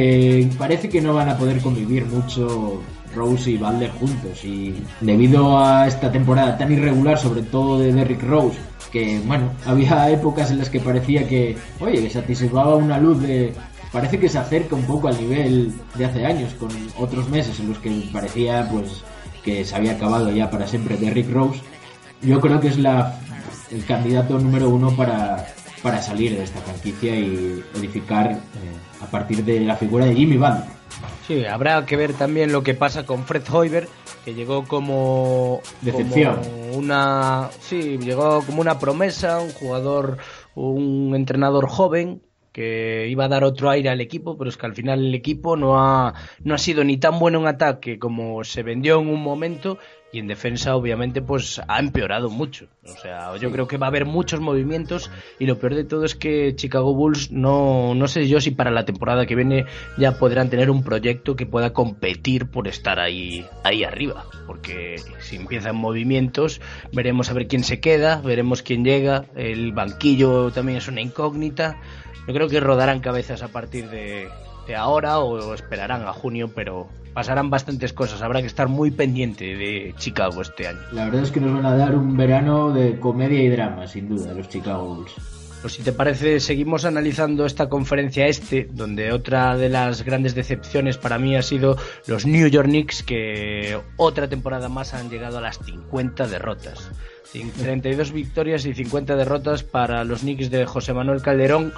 [0.00, 2.80] Eh, parece que no van a poder convivir mucho
[3.16, 8.22] Rose y Balder juntos y debido a esta temporada tan irregular, sobre todo de Derrick
[8.22, 8.56] Rose,
[8.92, 13.52] que bueno, había épocas en las que parecía que, oye, que se una luz de...
[13.90, 17.70] Parece que se acerca un poco al nivel de hace años, con otros meses en
[17.70, 19.02] los que parecía pues
[19.42, 21.60] que se había acabado ya para siempre Derrick Rose.
[22.22, 23.18] Yo creo que es la,
[23.72, 25.44] el candidato número uno para,
[25.82, 28.38] para salir de esta franquicia y edificar eh,
[29.00, 30.78] a partir de la figura de Jimmy Butler.
[31.26, 33.86] Sí, habrá que ver también lo que pasa con Fred Hoiber,
[34.24, 36.40] que llegó como decepción,
[36.74, 40.16] una sí, llegó como una promesa, un jugador,
[40.54, 44.74] un entrenador joven que iba a dar otro aire al equipo, pero es que al
[44.74, 48.62] final el equipo no ha, no ha sido ni tan bueno en ataque como se
[48.62, 49.78] vendió en un momento,
[50.12, 52.68] y en defensa obviamente pues ha empeorado mucho.
[52.84, 56.04] O sea, yo creo que va a haber muchos movimientos y lo peor de todo
[56.04, 59.66] es que Chicago Bulls no, no sé yo si para la temporada que viene
[59.98, 64.24] ya podrán tener un proyecto que pueda competir por estar ahí, ahí arriba.
[64.46, 66.60] Porque si empiezan movimientos
[66.92, 71.80] veremos a ver quién se queda, veremos quién llega, el banquillo también es una incógnita.
[72.26, 74.28] Yo creo que rodarán cabezas a partir de,
[74.76, 78.22] ahora o esperarán a junio, pero pasarán bastantes cosas.
[78.22, 80.80] Habrá que estar muy pendiente de Chicago este año.
[80.92, 84.08] La verdad es que nos van a dar un verano de comedia y drama, sin
[84.08, 85.12] duda, los Chicago Bulls.
[85.60, 90.96] Pues si te parece, seguimos analizando esta conferencia este, donde otra de las grandes decepciones
[90.98, 91.76] para mí ha sido
[92.06, 96.88] los New York Knicks, que otra temporada más han llegado a las 50 derrotas.
[97.32, 101.72] 32 victorias y 50 derrotas para los Knicks de José Manuel Calderón,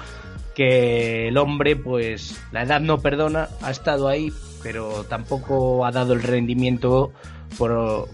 [0.61, 6.13] que el hombre, pues la edad no perdona, ha estado ahí, pero tampoco ha dado
[6.13, 7.11] el rendimiento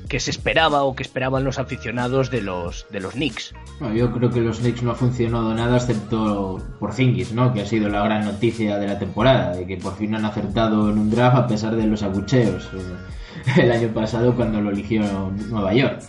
[0.07, 3.53] que se esperaba o que esperaban los aficionados de los de los Knicks.
[3.93, 7.53] yo creo que los Knicks no ha funcionado nada excepto por Zingis, ¿no?
[7.53, 10.89] que ha sido la gran noticia de la temporada, de que por fin han acertado
[10.89, 15.03] en un draft a pesar de los abucheos eh, el año pasado cuando lo eligió
[15.49, 15.99] Nueva York.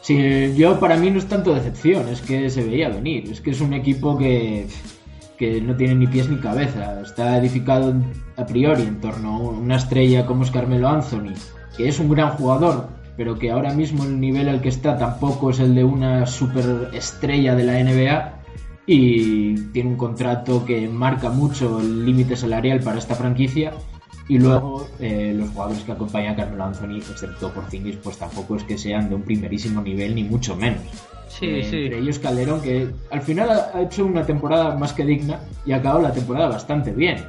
[0.00, 3.50] Sí, yo para mí no es tanto decepción, es que se veía venir, es que
[3.50, 4.66] es un equipo que
[5.36, 7.00] que no tiene ni pies ni cabeza.
[7.00, 7.94] Está edificado
[8.36, 11.34] a priori en torno a una estrella como es Carmelo Anthony,
[11.76, 15.50] que es un gran jugador, pero que ahora mismo el nivel al que está tampoco
[15.50, 18.32] es el de una superestrella de la NBA
[18.86, 23.72] y tiene un contrato que marca mucho el límite salarial para esta franquicia.
[24.28, 28.56] Y luego eh, los jugadores que acompañan a Carmelo Anthony, excepto por Porzingis, pues tampoco
[28.56, 30.82] es que sean de un primerísimo nivel, ni mucho menos.
[31.28, 31.84] Sí, eh, sí.
[31.84, 35.76] Entre ellos Calderón, que al final ha hecho una temporada más que digna y ha
[35.76, 37.24] acabado la temporada bastante bien.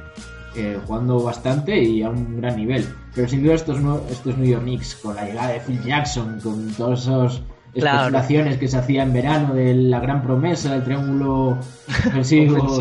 [0.56, 2.84] Eh, jugando bastante y a un gran nivel.
[3.14, 3.78] Pero sin duda estos,
[4.10, 7.42] estos New York Knicks, con la llegada de Phil Jackson, con todos esos
[7.74, 12.80] especulaciones que se hacía en verano de la gran promesa, del triángulo ofensivo.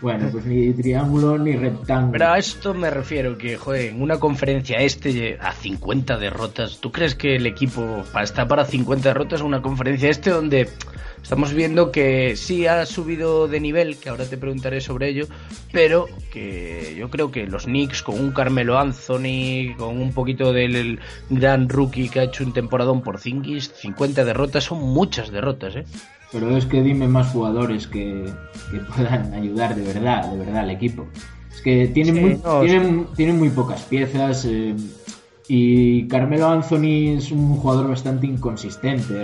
[0.00, 2.12] bueno, pues ni triángulo ni rectángulo.
[2.12, 6.90] Pero a esto me refiero que, joder, en una conferencia este a 50 derrotas, ¿tú
[6.92, 10.68] crees que el equipo está para 50 derrotas en una conferencia este donde
[11.22, 15.26] estamos viendo que sí ha subido de nivel, que ahora te preguntaré sobre ello,
[15.72, 21.00] pero que yo creo que los Knicks con un Carmelo Anthony, con un poquito del
[21.30, 25.84] gran rookie que ha hecho un temporadón por Zingis, 50 derrotas son muchas derrotas, ¿eh?
[26.32, 28.24] Pero es que dime más jugadores que,
[28.94, 31.06] puedan ayudar de verdad, de verdad al equipo.
[31.54, 34.46] Es que tienen, muy, tienen, tienen muy pocas piezas.
[34.46, 34.74] Eh,
[35.54, 39.22] y Carmelo Anthony es un jugador bastante inconsistente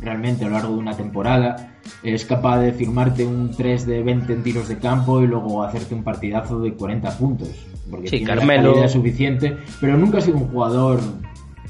[0.00, 1.78] realmente a lo largo de una temporada.
[2.02, 5.94] Es capaz de firmarte un 3 de 20 en tiros de campo y luego hacerte
[5.94, 7.50] un partidazo de 40 puntos.
[7.88, 8.80] Porque tiene Carmelo...
[8.80, 10.98] la suficiente, pero nunca ha sido un jugador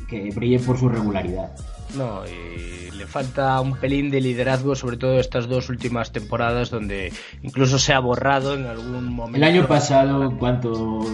[0.08, 1.54] que brille por su regularidad.
[1.94, 7.78] No, y falta un pelín de liderazgo, sobre todo estas dos últimas temporadas, donde incluso
[7.78, 9.36] se ha borrado en algún momento.
[9.36, 11.04] El año pasado, cuando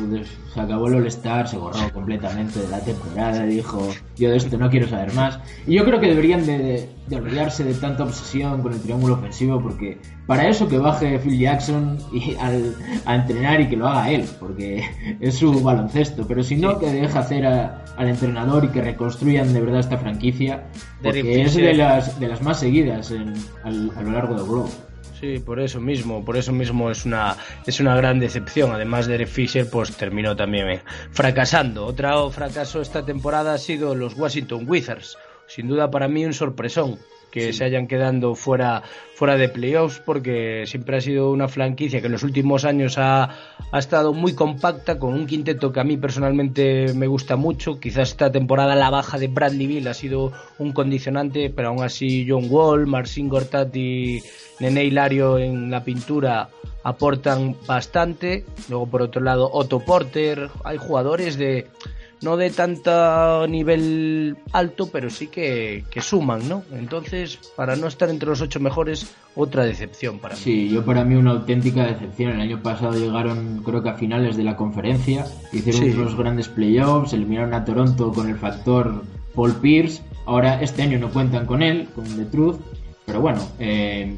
[0.52, 4.68] se acabó el All-Star, se borró completamente de la temporada, dijo, yo de esto no
[4.68, 5.38] quiero saber más.
[5.66, 9.60] Y yo creo que deberían de, de olvidarse de tanta obsesión con el triángulo ofensivo,
[9.60, 14.10] porque para eso que baje Phil Jackson y al, a entrenar y que lo haga
[14.10, 14.84] él, porque
[15.20, 19.60] es su baloncesto, pero si no, que deje hacer al entrenador y que reconstruyan de
[19.60, 20.64] verdad esta franquicia,
[21.02, 23.12] porque es de las, de las más seguidas
[23.62, 24.70] a lo largo del globo.
[25.24, 27.36] Sí, por eso mismo, por eso mismo es una,
[27.66, 28.72] es una gran decepción.
[28.72, 31.86] Además, Derek Fisher pues terminó también eh, fracasando.
[31.86, 35.16] Otro fracaso esta temporada ha sido los Washington Wizards.
[35.46, 36.98] Sin duda para mí un sorpresón
[37.34, 42.06] que se hayan quedando fuera, fuera de playoffs porque siempre ha sido una franquicia que
[42.06, 43.28] en los últimos años ha,
[43.72, 47.80] ha, estado muy compacta con un quinteto que a mí personalmente me gusta mucho.
[47.80, 50.30] Quizás esta temporada la baja de Bradley Bill ha sido
[50.60, 54.22] un condicionante, pero aún así John Wall, Marcin Gortat y
[54.60, 56.50] Nene Hilario en la pintura
[56.84, 58.44] aportan bastante.
[58.68, 61.66] Luego por otro lado Otto Porter, hay jugadores de
[62.24, 66.62] no de tanto nivel alto, pero sí que, suman, ¿no?
[66.72, 70.40] Entonces, para no estar entre los ocho mejores, otra decepción para mí.
[70.40, 72.32] Sí, yo para mí una auténtica decepción.
[72.32, 77.12] El año pasado llegaron, creo que a finales de la conferencia, hicieron unos grandes playoffs,
[77.12, 80.02] eliminaron a Toronto con el factor Paul Pierce.
[80.26, 82.56] Ahora, este año no cuentan con él, con The Truth,
[83.04, 84.16] pero bueno, eh,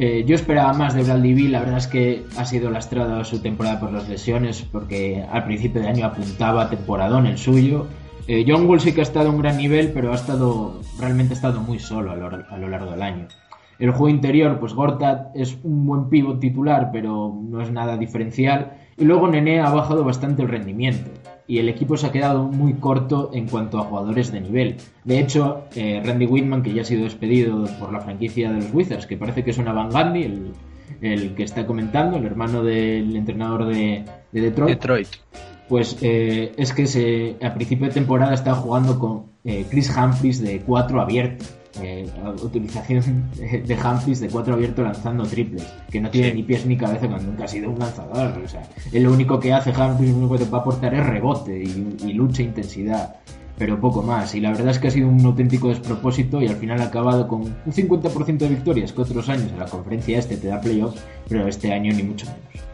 [0.00, 3.80] eh, yo esperaba más de Bradley la verdad es que ha sido lastrado su temporada
[3.80, 7.88] por las lesiones, porque al principio de año apuntaba temporadón el suyo.
[8.28, 11.34] Eh, John Wall sí que ha estado a un gran nivel, pero ha estado realmente
[11.34, 13.26] ha estado muy solo a lo, largo del año.
[13.80, 18.74] El juego interior, pues Gortat es un buen pivot titular, pero no es nada diferencial.
[18.96, 21.10] Y luego Nene ha bajado bastante el rendimiento.
[21.48, 24.76] Y el equipo se ha quedado muy corto en cuanto a jugadores de nivel.
[25.04, 28.72] De hecho, eh, Randy Whitman, que ya ha sido despedido por la franquicia de los
[28.72, 30.52] Wizards, que parece que es una Van el,
[31.00, 34.74] el que está comentando, el hermano del entrenador de, Detroit.
[34.74, 35.08] Detroit.
[35.70, 40.42] Pues eh, es que se, a principio de temporada estaba jugando con eh, Chris Humphries
[40.42, 41.46] de 4 abierto.
[41.80, 42.08] Eh,
[42.42, 47.06] utilización de Humphries de 4 abierto lanzando triples, que no tiene ni pies ni cabeza
[47.06, 48.38] cuando nunca ha sido un lanzador.
[48.44, 48.62] O sea,
[48.92, 51.96] lo único que hace Humphries, lo único que te va a aportar es rebote y,
[52.06, 53.16] y lucha e intensidad
[53.58, 54.34] pero poco más.
[54.34, 57.26] Y la verdad es que ha sido un auténtico despropósito y al final ha acabado
[57.26, 60.96] con un 50% de victorias que otros años en la conferencia este te da playoff,
[61.28, 62.67] pero este año ni mucho menos.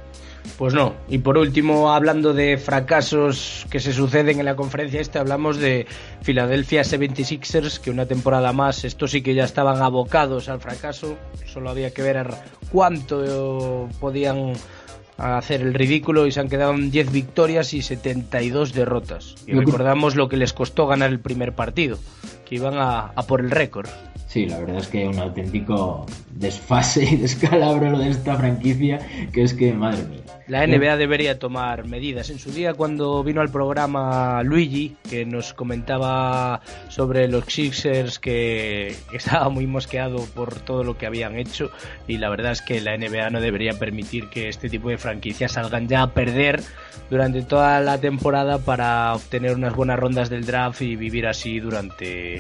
[0.59, 0.95] Pues no.
[1.09, 5.87] Y por último, hablando de fracasos que se suceden en la conferencia este, hablamos de
[6.23, 11.17] Philadelphia 76ers, que una temporada más, estos sí que ya estaban abocados al fracaso.
[11.47, 12.29] Solo había que ver
[12.71, 14.53] cuánto podían
[15.17, 19.37] hacer el ridículo y se han quedado en 10 victorias y 72 derrotas.
[19.47, 21.99] Y recordamos lo que les costó ganar el primer partido,
[22.45, 23.89] que iban a, a por el récord.
[24.35, 28.99] Sí, la verdad es que un auténtico desfase y descalabro lo de esta franquicia,
[29.33, 30.21] que es que, madre mía.
[30.47, 32.29] La NBA debería tomar medidas.
[32.29, 38.95] En su día, cuando vino al programa Luigi, que nos comentaba sobre los Sixers, que
[39.13, 41.71] estaba muy mosqueado por todo lo que habían hecho,
[42.07, 45.53] y la verdad es que la NBA no debería permitir que este tipo de franquicias
[45.53, 46.61] salgan ya a perder
[47.09, 52.34] durante toda la temporada para obtener unas buenas rondas del draft y vivir así durante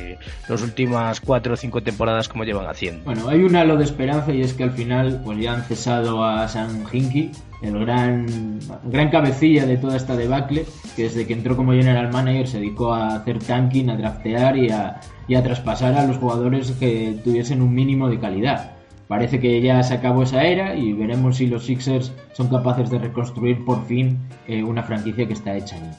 [0.49, 3.05] las últimas cuatro o cinco temporadas como llevan haciendo.
[3.05, 6.25] Bueno, hay un halo de esperanza y es que al final pues ya han cesado
[6.25, 7.31] a Sam Hinkie,
[7.63, 10.67] el gran, gran cabecilla de toda esta debacle,
[10.97, 14.71] que desde que entró como general manager se dedicó a hacer tanking, a draftear y
[14.71, 18.73] a, y a traspasar a los jugadores que tuviesen un mínimo de calidad.
[19.09, 22.99] Parece que ya se acabó esa era y veremos si los Sixers son capaces de
[22.99, 24.19] reconstruir por fin
[24.49, 25.91] eh, una franquicia que está hecha en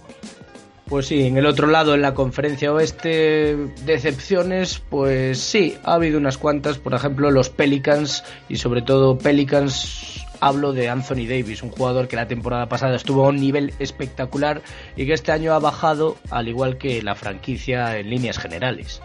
[0.87, 6.19] pues sí, en el otro lado, en la conferencia oeste, decepciones, pues sí, ha habido
[6.19, 11.71] unas cuantas, por ejemplo, los Pelicans y sobre todo Pelicans, hablo de Anthony Davis, un
[11.71, 14.61] jugador que la temporada pasada estuvo a un nivel espectacular
[14.95, 19.01] y que este año ha bajado, al igual que la franquicia en líneas generales.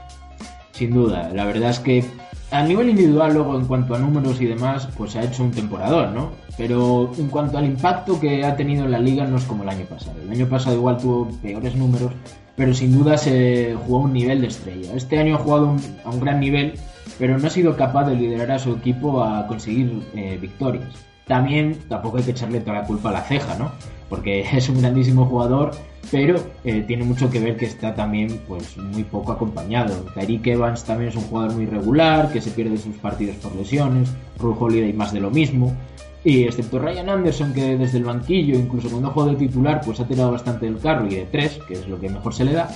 [0.73, 2.05] Sin duda, la verdad es que
[2.51, 6.09] a nivel individual, luego en cuanto a números y demás, pues ha hecho un temporador,
[6.09, 6.31] ¿no?
[6.57, 9.69] Pero en cuanto al impacto que ha tenido en la liga, no es como el
[9.69, 10.17] año pasado.
[10.23, 12.13] El año pasado igual tuvo peores números,
[12.57, 14.93] pero sin duda se jugó a un nivel de estrella.
[14.95, 16.75] Este año ha jugado a un gran nivel,
[17.19, 20.93] pero no ha sido capaz de liderar a su equipo a conseguir eh, victorias.
[21.27, 23.71] También tampoco hay que echarle toda la culpa a la ceja, ¿no?
[24.09, 25.71] Porque es un grandísimo jugador
[26.11, 29.95] pero eh, tiene mucho que ver que está también pues muy poco acompañado.
[30.15, 34.11] Tyreek Evans también es un jugador muy regular, que se pierde sus partidos por lesiones,
[34.39, 35.77] Ru Holiday más de lo mismo,
[36.25, 40.07] y excepto Ryan Anderson que desde el banquillo, incluso cuando juega de titular, pues ha
[40.07, 42.69] tirado bastante del carro y de tres, que es lo que mejor se le da.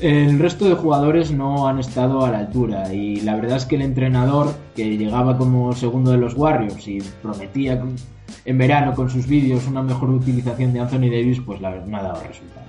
[0.00, 3.76] El resto de jugadores no han estado a la altura y la verdad es que
[3.76, 7.80] el entrenador que llegaba como segundo de los Warriors y prometía
[8.44, 11.96] en verano con sus vídeos una mejor utilización de Anthony Davis, pues la verdad no
[11.98, 12.66] ha dado resultado.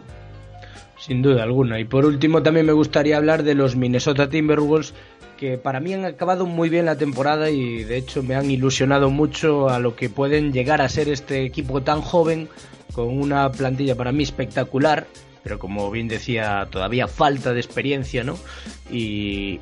[1.00, 1.80] Sin duda alguna.
[1.80, 4.94] Y por último también me gustaría hablar de los Minnesota Timberwolves
[5.38, 9.10] que para mí han acabado muy bien la temporada y de hecho me han ilusionado
[9.10, 12.48] mucho a lo que pueden llegar a ser este equipo tan joven
[12.94, 15.08] con una plantilla para mí espectacular
[15.44, 18.38] pero como bien decía, todavía falta de experiencia, ¿no?
[18.92, 19.60] Y,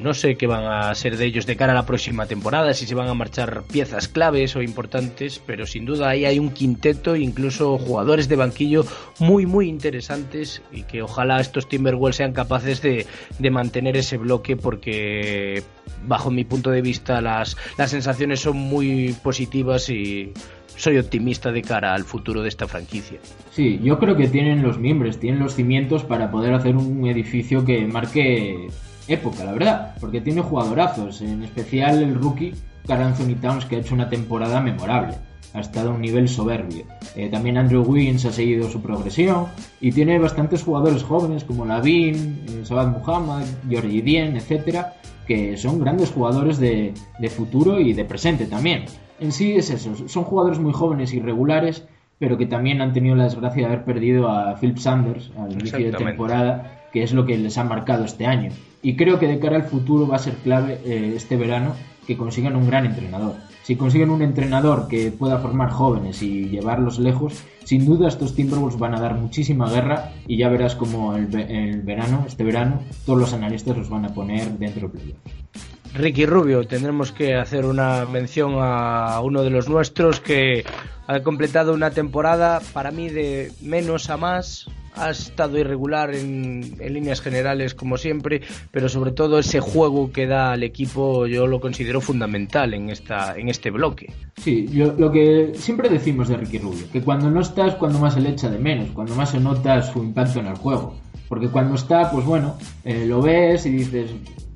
[0.00, 2.86] no sé qué van a ser de ellos de cara a la próxima temporada, si
[2.86, 7.16] se van a marchar piezas claves o importantes, pero sin duda ahí hay un quinteto,
[7.16, 8.84] incluso jugadores de banquillo
[9.18, 13.06] muy, muy interesantes y que ojalá estos Timberwolves sean capaces de,
[13.38, 15.62] de mantener ese bloque porque
[16.06, 20.32] bajo mi punto de vista las, las sensaciones son muy positivas y
[20.76, 23.18] soy optimista de cara al futuro de esta franquicia.
[23.50, 27.64] Sí, yo creo que tienen los miembros, tienen los cimientos para poder hacer un edificio
[27.64, 28.68] que marque
[29.08, 32.54] época, la verdad, porque tiene jugadorazos, en especial el rookie
[32.86, 35.14] Carl Anthony Towns que ha hecho una temporada memorable,
[35.52, 36.84] ha estado a un nivel soberbio.
[37.14, 39.46] Eh, también Andrew Wiggins ha seguido su progresión
[39.80, 44.94] y tiene bastantes jugadores jóvenes como Lavin, eh, Sabad Muhammad, Georgie Dien, etcétera,
[45.26, 46.92] que son grandes jugadores de
[47.34, 48.84] futuro y de presente también
[49.24, 50.08] en sí es eso.
[50.08, 51.84] Son jugadores muy jóvenes y regulares,
[52.18, 55.78] pero que también han tenido la desgracia de haber perdido a Philip Sanders al inicio
[55.78, 58.50] de temporada, que es lo que les ha marcado este año.
[58.82, 61.72] Y creo que de cara al futuro va a ser clave eh, este verano
[62.06, 63.34] que consigan un gran entrenador.
[63.62, 68.78] Si consiguen un entrenador que pueda formar jóvenes y llevarlos lejos, sin duda estos Timberwolves
[68.78, 73.18] van a dar muchísima guerra y ya verás como el, el verano, este verano, todos
[73.18, 75.73] los analistas los van a poner dentro del playoff.
[75.94, 80.64] Ricky Rubio, tendremos que hacer una mención a uno de los nuestros que
[81.06, 84.66] ha completado una temporada para mí de menos a más,
[84.96, 88.42] ha estado irregular en, líneas generales como siempre,
[88.72, 93.36] pero sobre todo ese juego que da al equipo yo lo considero fundamental en, esta,
[93.36, 94.12] en este bloque.
[94.36, 98.14] Sí, lo que siempre decimos de Ricky Rubio, que cuando no está es cuando más
[98.14, 100.96] se le echa de menos, cuando más se nota su impacto en el juego.
[101.28, 104.10] Porque cuando está, pues bueno, eh, lo ves y dices,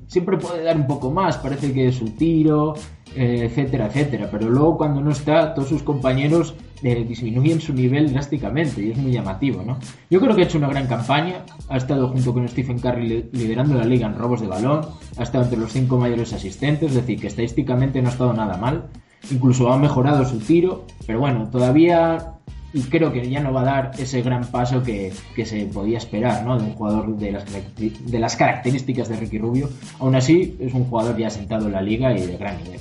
[0.09, 2.73] siempre puede dar un poco más, parece que es su tiro,
[3.15, 4.27] eh, etcétera, etcétera.
[4.29, 8.97] Pero luego cuando no está, todos sus compañeros eh, disminuyen su nivel drásticamente y es
[8.97, 9.77] muy llamativo, ¿no?
[10.09, 13.75] Yo creo que ha hecho una gran campaña, ha estado junto con Stephen Curry liderando
[13.75, 14.81] la liga en robos de balón,
[15.17, 18.57] ha estado entre los cinco mayores asistentes, es decir, que estadísticamente no ha estado nada
[18.57, 18.89] mal,
[19.29, 22.38] incluso ha mejorado su tiro, pero bueno, todavía
[22.73, 25.11] y creo que ya no va a dar ese gran paso que,
[25.45, 26.57] se podía esperar ¿no?
[26.57, 27.45] de un jugador de las,
[27.75, 29.69] de las características de Ricky Rubio.
[29.99, 32.79] Aún así, es un jugador ya sentado en la liga y de gran nivel.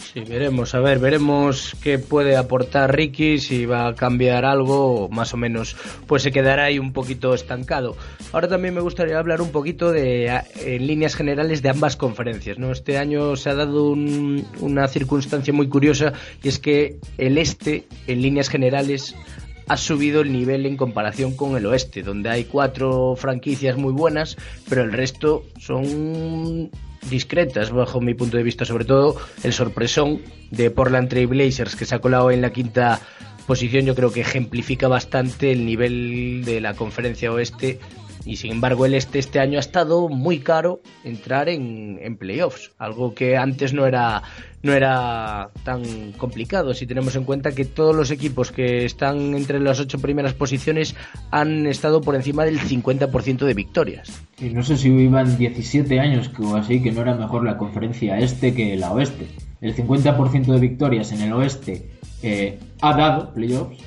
[0.00, 5.34] Sí, veremos, a ver, veremos qué puede aportar Ricky, si va a cambiar algo, más
[5.34, 5.76] o menos,
[6.06, 7.96] pues se quedará ahí un poquito estancado.
[8.32, 10.26] Ahora también me gustaría hablar un poquito de,
[10.64, 12.72] en líneas generales, de ambas conferencias, ¿no?
[12.72, 18.22] Este año se ha dado una circunstancia muy curiosa y es que el este, en
[18.22, 19.14] líneas generales,
[19.68, 24.36] ha subido el nivel en comparación con el oeste, donde hay cuatro franquicias muy buenas,
[24.68, 26.72] pero el resto son
[27.08, 30.20] discretas bajo mi punto de vista, sobre todo el sorpresón
[30.50, 33.00] de Portland Trail Blazers que se ha colado en la quinta
[33.46, 37.80] posición, yo creo que ejemplifica bastante el nivel de la conferencia oeste
[38.24, 42.72] y sin embargo el este este año ha estado muy caro entrar en, en playoffs,
[42.78, 44.22] algo que antes no era
[44.62, 49.58] no era tan complicado si tenemos en cuenta que todos los equipos que están entre
[49.60, 50.94] las ocho primeras posiciones
[51.30, 54.22] han estado por encima del 50% de victorias.
[54.38, 58.18] Y no sé si iban 17 años o así que no era mejor la conferencia
[58.18, 59.26] este que la oeste.
[59.60, 61.90] El 50% de victorias en el oeste
[62.22, 63.78] eh, ha dado playoffs,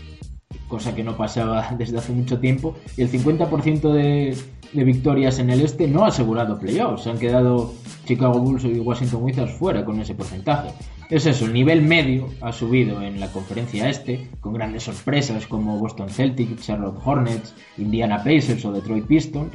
[0.73, 4.35] cosa que no pasaba desde hace mucho tiempo, y el 50% de,
[4.73, 7.03] de victorias en el este no ha asegurado playoffs.
[7.03, 10.69] Se han quedado Chicago Bulls y Washington Wizards fuera con ese porcentaje.
[11.11, 15.77] Es eso, el nivel medio ha subido en la conferencia este, con grandes sorpresas como
[15.77, 19.53] Boston Celtics, Charlotte Hornets, Indiana Pacers o Detroit Pistons,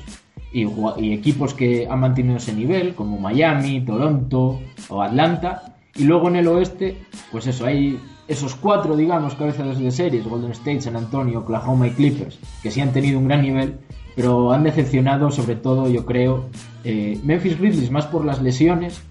[0.53, 0.67] y,
[0.99, 5.75] y equipos que han mantenido ese nivel, como Miami, Toronto o Atlanta.
[5.99, 6.97] Y luego en el oeste,
[7.33, 11.91] pues eso, hay esos cuatro, digamos, cabezas de series, Golden State, San Antonio, Oklahoma y
[11.91, 13.79] Clippers, que sí han tenido un gran nivel,
[14.15, 16.47] pero han decepcionado sobre todo, yo creo,
[16.85, 19.03] eh, Memphis Grizzlies más por las lesiones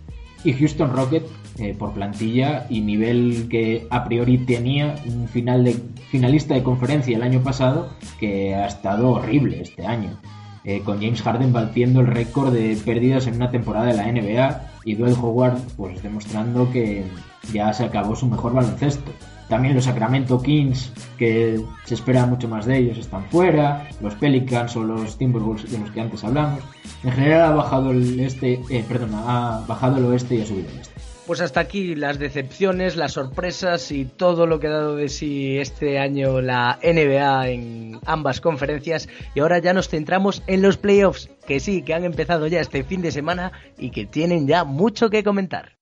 [0.44, 1.24] y Houston Rocket
[1.58, 5.76] eh, por plantilla y nivel que a priori tenía un final de
[6.10, 10.18] finalista de conferencia el año pasado que ha estado horrible este año.
[10.64, 14.77] Eh, con James Harden batiendo el récord de pérdidas en una temporada de la NBA
[14.88, 17.04] y Dwight Howard pues demostrando que
[17.52, 19.12] ya se acabó su mejor baloncesto.
[19.50, 23.90] También los Sacramento Kings, que se espera mucho más de ellos, están fuera.
[24.02, 26.62] Los Pelicans o los Timberwolves de los que antes hablamos.
[27.04, 30.70] En general ha bajado el este, eh, perdón, ha bajado el oeste y ha subido
[30.70, 30.97] el este.
[31.28, 35.58] Pues hasta aquí las decepciones, las sorpresas y todo lo que ha dado de sí
[35.58, 39.10] este año la NBA en ambas conferencias.
[39.36, 42.86] Y ahora ya nos centramos en los playoffs, que sí, que han empezado ya este
[42.86, 45.74] fin de semana y que tienen ya mucho que comentar.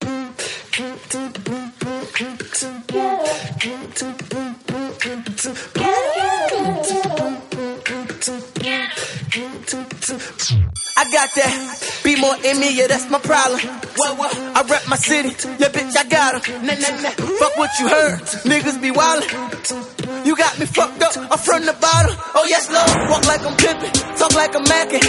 [10.97, 12.01] I got that.
[12.03, 13.59] Be more in me, yeah, that's my problem.
[13.59, 15.29] I rep my city,
[15.59, 16.53] yeah, bitch, I got her.
[16.63, 17.11] Nah, nah, nah.
[17.11, 18.21] Fuck what you heard.
[18.47, 20.25] Niggas be wildin'.
[20.25, 22.15] You got me fucked up, I'm from the bottom.
[22.33, 23.09] Oh, yes, Lord.
[23.09, 25.03] Walk like I'm pimpin', talk like I'm mackin'.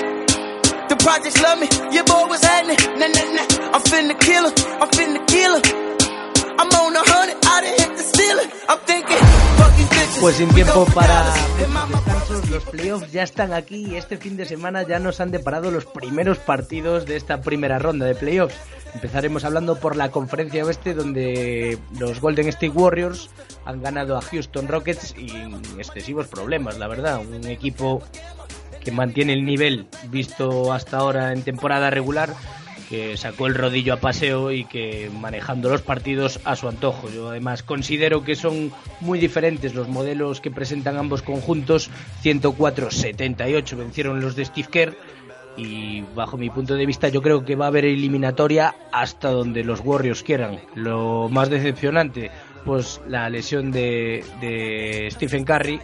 [0.89, 2.78] The projects love me, yeah, boy, was happening?
[2.99, 3.74] Nah, nah, nah.
[3.74, 5.86] I'm finna kill her, I'm finna kill her.
[10.20, 14.82] Pues sin tiempo para descansos, los playoffs ya están aquí y este fin de semana
[14.82, 18.57] ya nos han deparado los primeros partidos de esta primera ronda de playoffs.
[18.94, 23.28] Empezaremos hablando por la conferencia oeste donde los Golden State Warriors
[23.66, 27.20] han ganado a Houston Rockets sin excesivos problemas, la verdad.
[27.20, 28.03] Un equipo
[28.82, 32.30] que mantiene el nivel visto hasta ahora en temporada regular
[32.89, 37.09] que sacó el rodillo a paseo y que manejando los partidos a su antojo.
[37.11, 41.91] Yo además considero que son muy diferentes los modelos que presentan ambos conjuntos.
[42.22, 44.97] 104-78 vencieron los de Steve Kerr
[45.57, 49.64] y bajo mi punto de vista yo creo que va a haber eliminatoria hasta donde
[49.64, 50.61] los Warriors quieran.
[50.74, 52.30] Lo más decepcionante,
[52.64, 55.80] pues la lesión de, de Stephen Curry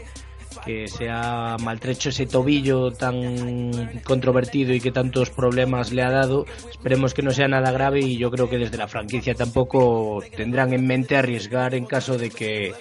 [0.65, 6.47] que se ha maltrecho ese tobillo tan controvertido y que tantos problemas le ha dado.
[6.71, 10.73] Esperemos que no sea nada grave y yo creo que desde la franquicia tampoco tendrán
[10.73, 12.73] en mente arriesgar en caso de que,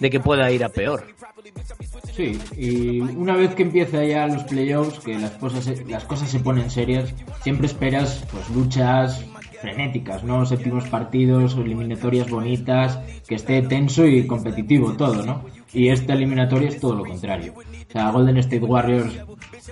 [0.00, 1.06] de que pueda ir a peor.
[2.12, 6.40] Sí, y una vez que empieza ya los playoffs, que las cosas, las cosas se
[6.40, 9.24] ponen serias, siempre esperas pues luchas
[9.60, 10.44] frenéticas, ¿no?
[10.46, 15.44] Séptimos partidos, eliminatorias bonitas, que esté tenso y competitivo todo, ¿no?
[15.72, 17.54] Y esta eliminatoria es todo lo contrario.
[17.56, 19.14] O sea, Golden State Warriors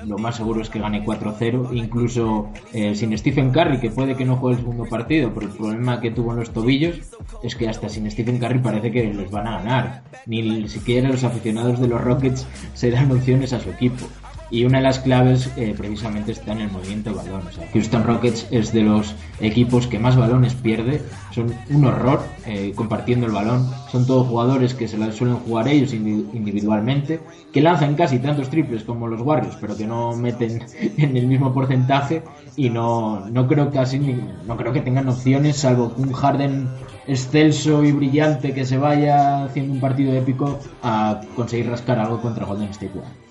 [0.04, 4.24] lo más seguro es que gane 4-0, incluso eh, sin Stephen Curry, que puede que
[4.24, 6.96] no juegue el segundo partido, pero el problema que tuvo en los tobillos
[7.42, 10.02] es que hasta sin Stephen Curry parece que les van a ganar.
[10.26, 14.06] Ni siquiera los aficionados de los Rockets se dan opciones a su equipo.
[14.48, 17.46] Y una de las claves eh, precisamente está en el movimiento de balón.
[17.46, 21.02] O sea, Houston Rockets es de los equipos que más balones pierde.
[21.34, 23.68] Son un horror eh, compartiendo el balón.
[23.90, 27.20] Son todos jugadores que se la suelen jugar ellos individualmente,
[27.52, 30.64] que lanzan casi tantos triples como los Warriors, pero que no meten
[30.96, 32.22] en el mismo porcentaje.
[32.56, 36.68] Y no, no creo casi no creo que tengan opciones, salvo un Harden
[37.06, 42.46] excelso y brillante que se vaya haciendo un partido épico a conseguir rascar algo contra
[42.46, 43.26] Golden State Warriors.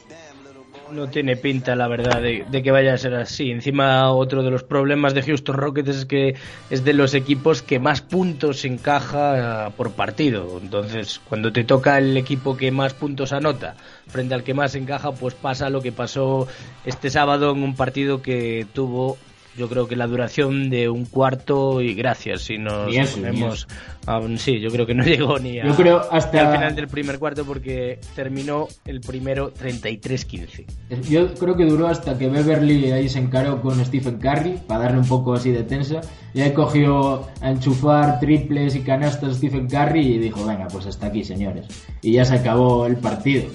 [0.95, 3.51] No tiene pinta, la verdad, de, que vaya a ser así.
[3.51, 6.35] Encima, otro de los problemas de Houston Rockets es que
[6.69, 10.57] es de los equipos que más puntos encaja eh, por partido.
[10.61, 13.75] Entonces, cuando te toca el equipo que más puntos anota
[14.07, 16.47] frente al que más encaja, pues pasa lo que pasó
[16.85, 19.17] este sábado en un partido que tuvo
[19.57, 23.67] yo creo que la duración de un cuarto y gracias si nos ponemos
[24.05, 26.87] aún sí yo creo que no llegó ni a, yo creo hasta al final del
[26.87, 30.65] primer cuarto porque terminó el primero 33-15
[31.09, 34.99] yo creo que duró hasta que Beverly ahí se encaró con Stephen Curry para darle
[34.99, 36.01] un poco así de tensa.
[36.33, 41.07] Y ahí cogió a enchufar triples y canastas Stephen Curry y dijo venga pues hasta
[41.07, 41.65] aquí señores
[42.01, 43.45] y ya se acabó el partido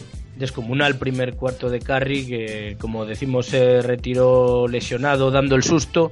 [0.41, 6.11] descomunal primer cuarto de Carry, que como decimos se retiró lesionado dando el susto,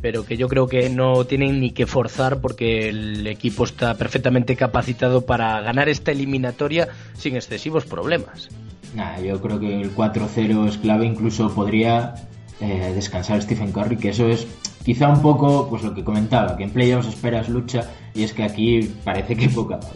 [0.00, 4.56] pero que yo creo que no tienen ni que forzar porque el equipo está perfectamente
[4.56, 8.48] capacitado para ganar esta eliminatoria sin excesivos problemas.
[8.94, 12.14] Nah, yo creo que el 4-0 es clave, incluso podría
[12.60, 14.46] eh, descansar Stephen Curry, que eso es
[14.84, 18.44] quizá un poco pues lo que comentaba, que en playoffs esperas lucha y es que
[18.44, 19.90] aquí parece que poca va.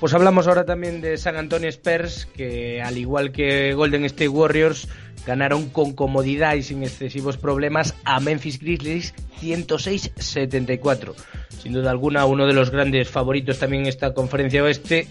[0.00, 4.88] Pues hablamos ahora también de San Antonio Spurs, que al igual que Golden State Warriors,
[5.26, 11.14] ganaron con comodidad y sin excesivos problemas a Memphis Grizzlies 106-74.
[11.62, 15.06] Sin duda alguna, uno de los grandes favoritos también en esta conferencia oeste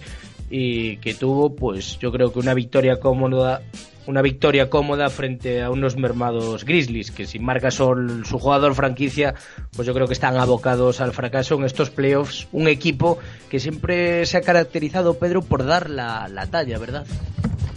[0.49, 3.61] y que tuvo, pues yo creo que una victoria cómoda
[4.09, 9.35] una victoria cómoda frente a unos mermados Grizzlies, que sin marca son su jugador franquicia,
[9.75, 12.47] pues yo creo que están abocados al fracaso en estos playoffs.
[12.51, 13.19] Un equipo
[13.49, 17.05] que siempre se ha caracterizado, Pedro, por dar la, talla, ¿verdad?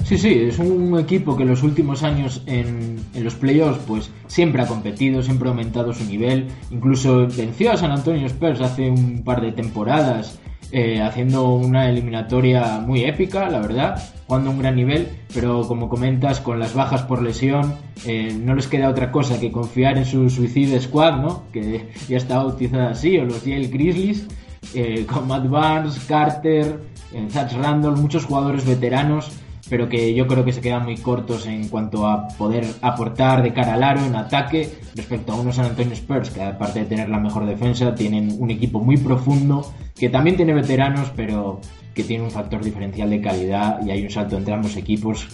[0.04, 4.10] Sí, sí, es un equipo que en los últimos años en, en, los playoffs pues
[4.26, 8.90] siempre ha competido, siempre ha aumentado su nivel, incluso venció a San Antonio Spurs hace
[8.90, 10.40] un par de temporadas
[10.74, 16.40] eh, haciendo una eliminatoria muy épica, la verdad, jugando un gran nivel, pero como comentas,
[16.40, 17.74] con las bajas por lesión,
[18.06, 21.44] eh, no les queda otra cosa que confiar en su Suicide Squad, ¿no?
[21.52, 24.26] Que ya está bautizada así, o los Yale Grizzlies,
[24.74, 26.80] eh, con Matt Barnes, Carter,
[27.28, 29.30] Zach Randall, muchos jugadores veteranos
[29.72, 33.54] pero que yo creo que se quedan muy cortos en cuanto a poder aportar de
[33.54, 37.08] cara al aro en ataque respecto a unos San Antonio Spurs que aparte de tener
[37.08, 41.58] la mejor defensa tienen un equipo muy profundo que también tiene veteranos pero
[41.94, 45.26] que tiene un factor diferencial de calidad y hay un salto entre ambos equipos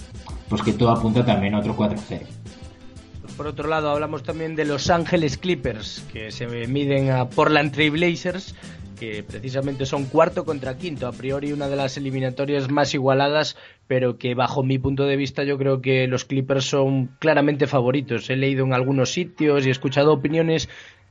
[0.48, 2.20] pues que todo apunta también a otro 4-0.
[3.36, 7.92] Por otro lado, hablamos también de Los Ángeles Clippers, que se miden a Portland Trail
[7.92, 8.54] Blazers
[8.98, 14.18] que precisamente son cuarto contra quinto, a priori una de las eliminatorias más igualadas, pero
[14.18, 18.28] que bajo mi punto de vista yo creo que los Clippers son claramente favoritos.
[18.30, 20.68] He leído en algunos sitios y he escuchado opiniones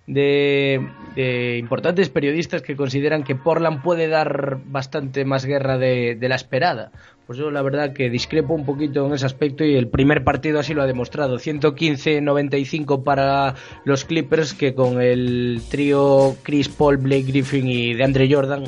[0.08, 6.92] de, importantes periodistas que consideran que Portland puede dar bastante más guerra de, la esperada.
[7.28, 10.60] Pues yo la verdad que discrepo un poquito en ese aspecto y el primer partido
[10.60, 11.38] así lo ha demostrado.
[11.38, 18.34] 115-95 para los Clippers que con el trío Chris Paul, Blake Griffin y de Andre
[18.34, 18.64] Jordan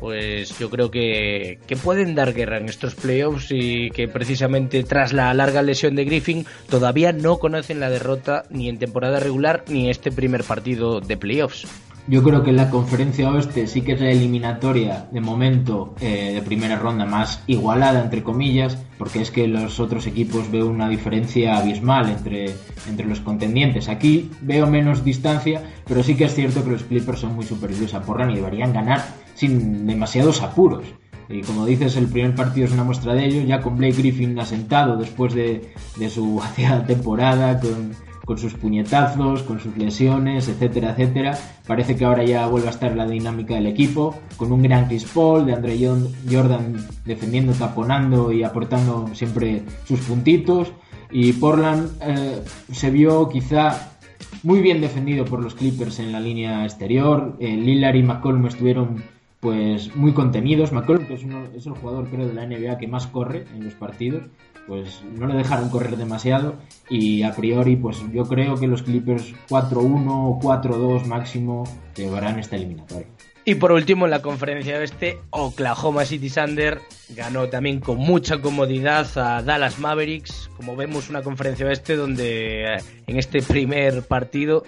[0.00, 5.32] pues yo creo que, pueden dar guerra en estos playoffs y que precisamente tras la
[5.34, 9.90] larga lesión de Griffin todavía no conocen la derrota ni en temporada regular ni en
[9.90, 11.66] este primer partido de playoffs.
[12.08, 16.40] Yo creo que la conferencia oeste sí que es la eliminatoria de momento eh, de
[16.40, 21.58] primera ronda más igualada, entre comillas, porque es que los otros equipos veo una diferencia
[21.58, 22.54] abismal entre,
[22.88, 23.90] entre los contendientes.
[23.90, 27.92] Aquí veo menos distancia, pero sí que es cierto que los Clippers son muy superiores
[27.92, 29.04] a Porran y deberían ganar
[29.38, 30.84] sin demasiados apuros.
[31.28, 34.38] Y como dices, el primer partido es una muestra de ello, ya con Blake Griffin
[34.38, 36.42] asentado después de, de su
[36.86, 37.92] temporada, con,
[38.24, 41.38] con sus puñetazos, con sus lesiones, etcétera, etcétera.
[41.66, 45.04] Parece que ahora ya vuelve a estar la dinámica del equipo, con un gran Chris
[45.04, 45.78] Paul, de Andre
[46.30, 50.72] Jordan defendiendo, taponando y aportando siempre sus puntitos.
[51.10, 53.92] Y Portland eh, se vio quizá
[54.42, 57.36] muy bien defendido por los Clippers en la línea exterior.
[57.38, 59.02] Eh, Lillard y McCollum estuvieron
[59.40, 60.72] pues muy contenidos.
[60.72, 64.24] McCollum, que es, el jugador creo de la NBA que más corre en los partidos,
[64.66, 66.56] pues no le dejaron correr demasiado
[66.90, 71.64] y a priori pues yo creo que los Clippers 4-1 o 4-2 máximo
[71.96, 73.06] llevarán esta eliminatoria.
[73.48, 76.80] Y por último, en la conferencia oeste, Oklahoma City Thunder
[77.16, 80.50] ganó también con mucha comodidad a Dallas Mavericks.
[80.54, 84.64] Como vemos, una conferencia oeste donde eh, en este primer partido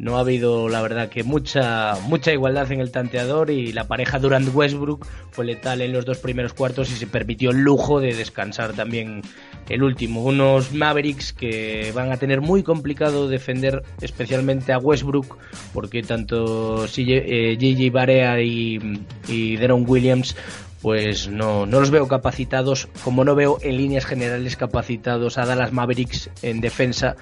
[0.00, 4.18] no ha habido, la verdad, que mucha, mucha igualdad en el tanteador y la pareja
[4.18, 8.14] Durant Westbrook fue letal en los dos primeros cuartos y se permitió el lujo de
[8.14, 9.20] descansar también
[9.68, 10.24] el último.
[10.24, 15.36] Unos Mavericks que van a tener muy complicado defender especialmente a Westbrook
[15.74, 20.34] porque tanto Gigi eh, Barea y, y Deron Williams
[20.82, 25.72] pues no, no los veo capacitados, como no veo en líneas generales capacitados a Dallas
[25.72, 27.16] Mavericks en defensa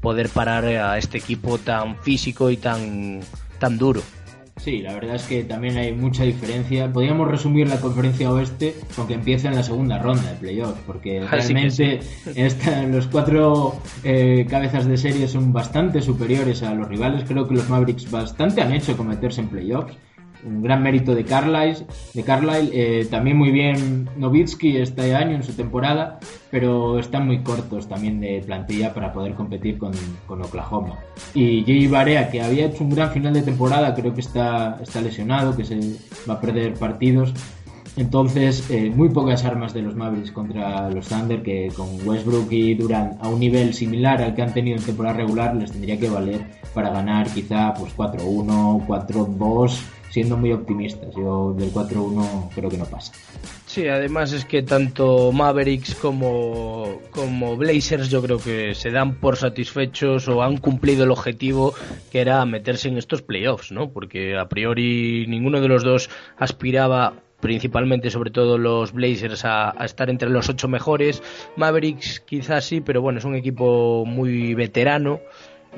[0.00, 3.20] poder parar a este equipo tan físico y tan,
[3.58, 4.02] tan duro.
[4.56, 6.90] Sí, la verdad es que también hay mucha diferencia.
[6.92, 11.20] Podríamos resumir la conferencia oeste con que empieza en la segunda ronda de playoffs, porque
[11.30, 12.00] realmente
[12.88, 17.24] los cuatro eh, cabezas de serie son bastante superiores a los rivales.
[17.26, 19.94] Creo que los Mavericks bastante han hecho cometerse en playoffs
[20.44, 25.42] un gran mérito de Carlisle, de Carlisle eh, también muy bien Novitsky este año en
[25.42, 26.18] su temporada,
[26.50, 29.92] pero están muy cortos también de plantilla para poder competir con,
[30.28, 30.98] Oklahoma.
[31.34, 35.00] Y Jay Barea, que había hecho un gran final de temporada, creo que está, está
[35.00, 35.78] lesionado, que se
[36.28, 37.32] va a perder partidos.
[37.96, 42.74] Entonces, eh, muy pocas armas de los Mavericks contra los Thunder, que con Westbrook y
[42.74, 46.10] Durant a un nivel similar al que han tenido en temporada regular, les tendría que
[46.10, 46.40] valer
[46.74, 49.78] para ganar quizá pues 4-1, 4-2
[50.14, 51.12] siendo muy optimistas.
[51.16, 53.12] Yo del 4-1 creo que no pasa.
[53.66, 59.36] Sí, además es que tanto Mavericks como, como Blazers yo creo que se dan por
[59.36, 61.74] satisfechos o han cumplido el objetivo
[62.12, 63.90] que era meterse en estos playoffs, ¿no?
[63.90, 66.08] Porque a priori ninguno de los dos
[66.38, 71.24] aspiraba principalmente sobre todo los Blazers a, a, estar entre los ocho mejores.
[71.56, 75.18] Mavericks quizás sí, pero bueno, es un equipo muy veterano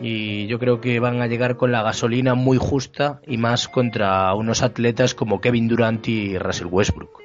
[0.01, 4.35] y yo creo que van a llegar con la gasolina muy justa y más contra
[4.35, 7.23] unos atletas como Kevin Durant y Russell Westbrook.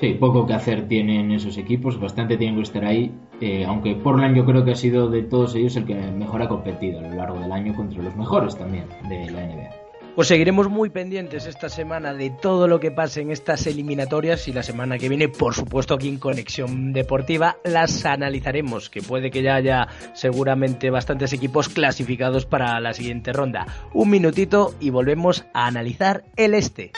[0.00, 4.36] Sí, poco que hacer tienen esos equipos, bastante tienen que estar ahí, eh, aunque Portland
[4.36, 7.14] yo creo que ha sido de todos ellos el que mejor ha competido a lo
[7.14, 9.81] largo del año contra los mejores también de la NBA.
[10.14, 14.52] Pues seguiremos muy pendientes esta semana de todo lo que pase en estas eliminatorias y
[14.52, 19.42] la semana que viene, por supuesto, aquí en Conexión Deportiva las analizaremos, que puede que
[19.42, 23.66] ya haya seguramente bastantes equipos clasificados para la siguiente ronda.
[23.94, 26.92] Un minutito y volvemos a analizar el este.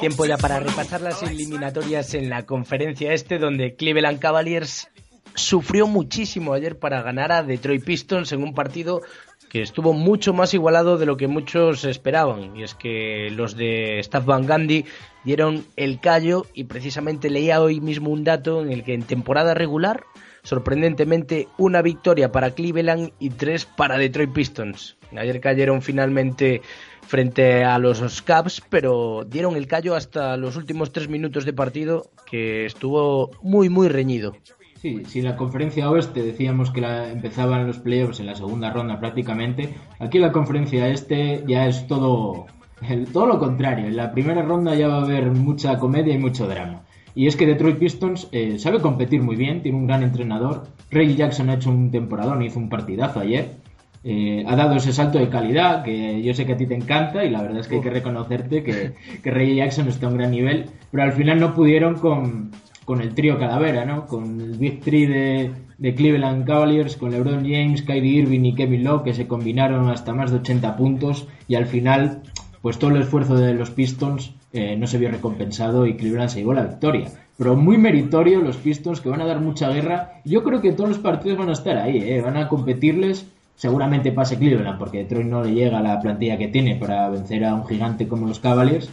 [0.00, 4.88] Tiempo ya para repasar las eliminatorias en la conferencia este, donde Cleveland Cavaliers
[5.34, 9.02] sufrió muchísimo ayer para ganar a Detroit Pistons en un partido
[9.50, 12.56] que estuvo mucho más igualado de lo que muchos esperaban.
[12.56, 14.84] Y es que los de Staff Van Gandhi
[15.24, 19.54] dieron el callo y precisamente leía hoy mismo un dato en el que en temporada
[19.54, 20.04] regular,
[20.46, 24.96] sorprendentemente, una victoria para Cleveland y tres para Detroit Pistons.
[25.16, 26.62] Ayer cayeron finalmente
[27.02, 32.10] frente a los Cavs, pero dieron el callo hasta los últimos tres minutos de partido,
[32.30, 34.36] que estuvo muy, muy reñido.
[34.76, 39.00] Sí, si en la conferencia oeste decíamos que empezaban los playoffs en la segunda ronda
[39.00, 42.46] prácticamente, aquí en la conferencia este ya es todo,
[43.12, 43.86] todo lo contrario.
[43.88, 46.85] En la primera ronda ya va a haber mucha comedia y mucho drama.
[47.16, 50.64] Y es que Detroit Pistons eh, sabe competir muy bien, tiene un gran entrenador.
[50.90, 53.56] Ray Jackson ha hecho un temporadón, hizo un partidazo ayer.
[54.04, 57.24] Eh, ha dado ese salto de calidad que yo sé que a ti te encanta
[57.24, 58.92] y la verdad es que hay que reconocerte que,
[59.22, 62.50] que Ray Jackson está a un gran nivel, pero al final no pudieron con,
[62.84, 64.06] con el trío Calavera, ¿no?
[64.06, 68.84] Con el Big Three de, de, Cleveland Cavaliers, con LeBron James, Kyrie Irving y Kevin
[68.84, 72.20] Love, que se combinaron hasta más de 80 puntos y al final,
[72.60, 76.40] pues todo el esfuerzo de los Pistons eh, no se vio recompensado y Cleveland se
[76.40, 77.10] llevó la victoria.
[77.36, 80.20] Pero muy meritorio los Pistons que van a dar mucha guerra.
[80.24, 82.20] Yo creo que todos los partidos van a estar ahí, ¿eh?
[82.20, 83.26] van a competirles
[83.56, 87.44] seguramente pase Cleveland, porque Detroit no le llega a la plantilla que tiene para vencer
[87.44, 88.90] a un gigante como los Cavaliers.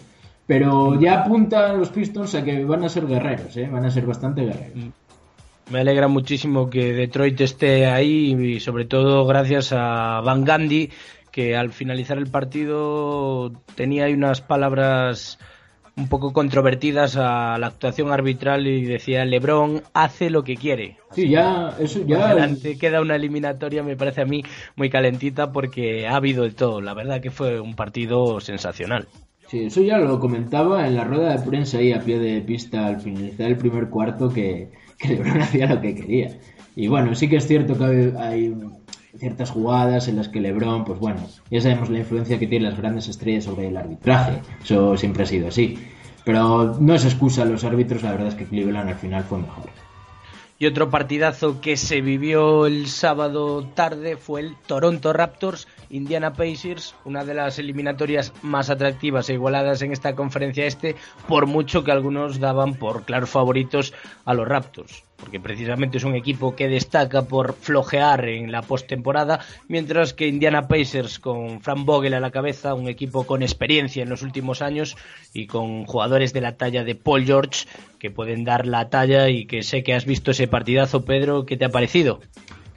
[0.47, 3.69] Pero ya apuntan los Pistons a que van a ser guerreros, ¿eh?
[3.71, 4.91] van a ser bastante guerreros.
[5.71, 10.89] Me alegra muchísimo que Detroit esté ahí y sobre todo gracias a Van Gandhi
[11.31, 15.39] que al finalizar el partido tenía ahí unas palabras
[15.95, 20.97] un poco controvertidas a la actuación arbitral y decía LeBron hace lo que quiere.
[21.11, 24.43] Sí, ya eso ya adelante queda una eliminatoria me parece a mí
[24.75, 26.81] muy calentita porque ha habido de todo.
[26.81, 29.07] La verdad que fue un partido sensacional.
[29.47, 32.87] Sí, eso ya lo comentaba en la rueda de prensa ahí a pie de pista
[32.87, 36.39] al finalizar el primer cuarto que, que LeBron hacía lo que quería.
[36.75, 38.55] Y bueno, sí que es cierto que hay
[39.17, 42.79] ciertas jugadas en las que LeBron, pues bueno, ya sabemos la influencia que tienen las
[42.79, 45.79] grandes estrellas sobre el arbitraje, eso siempre ha sido así.
[46.25, 49.39] Pero no es excusa a los árbitros, la verdad es que Cleveland al final fue
[49.39, 49.65] mejor.
[50.57, 56.95] Y otro partidazo que se vivió el sábado tarde fue el Toronto Raptors Indiana Pacers,
[57.05, 60.95] una de las eliminatorias más atractivas e igualadas en esta conferencia este,
[61.27, 63.93] por mucho que algunos daban por claros favoritos
[64.25, 69.39] a los Raptors porque precisamente es un equipo que destaca por flojear en la postemporada,
[69.69, 74.09] mientras que Indiana Pacers con Frank Vogel a la cabeza, un equipo con experiencia en
[74.09, 74.97] los últimos años
[75.33, 77.67] y con jugadores de la talla de Paul George
[77.99, 81.55] que pueden dar la talla y que sé que has visto ese partidazo, Pedro, ¿qué
[81.55, 82.19] te ha parecido?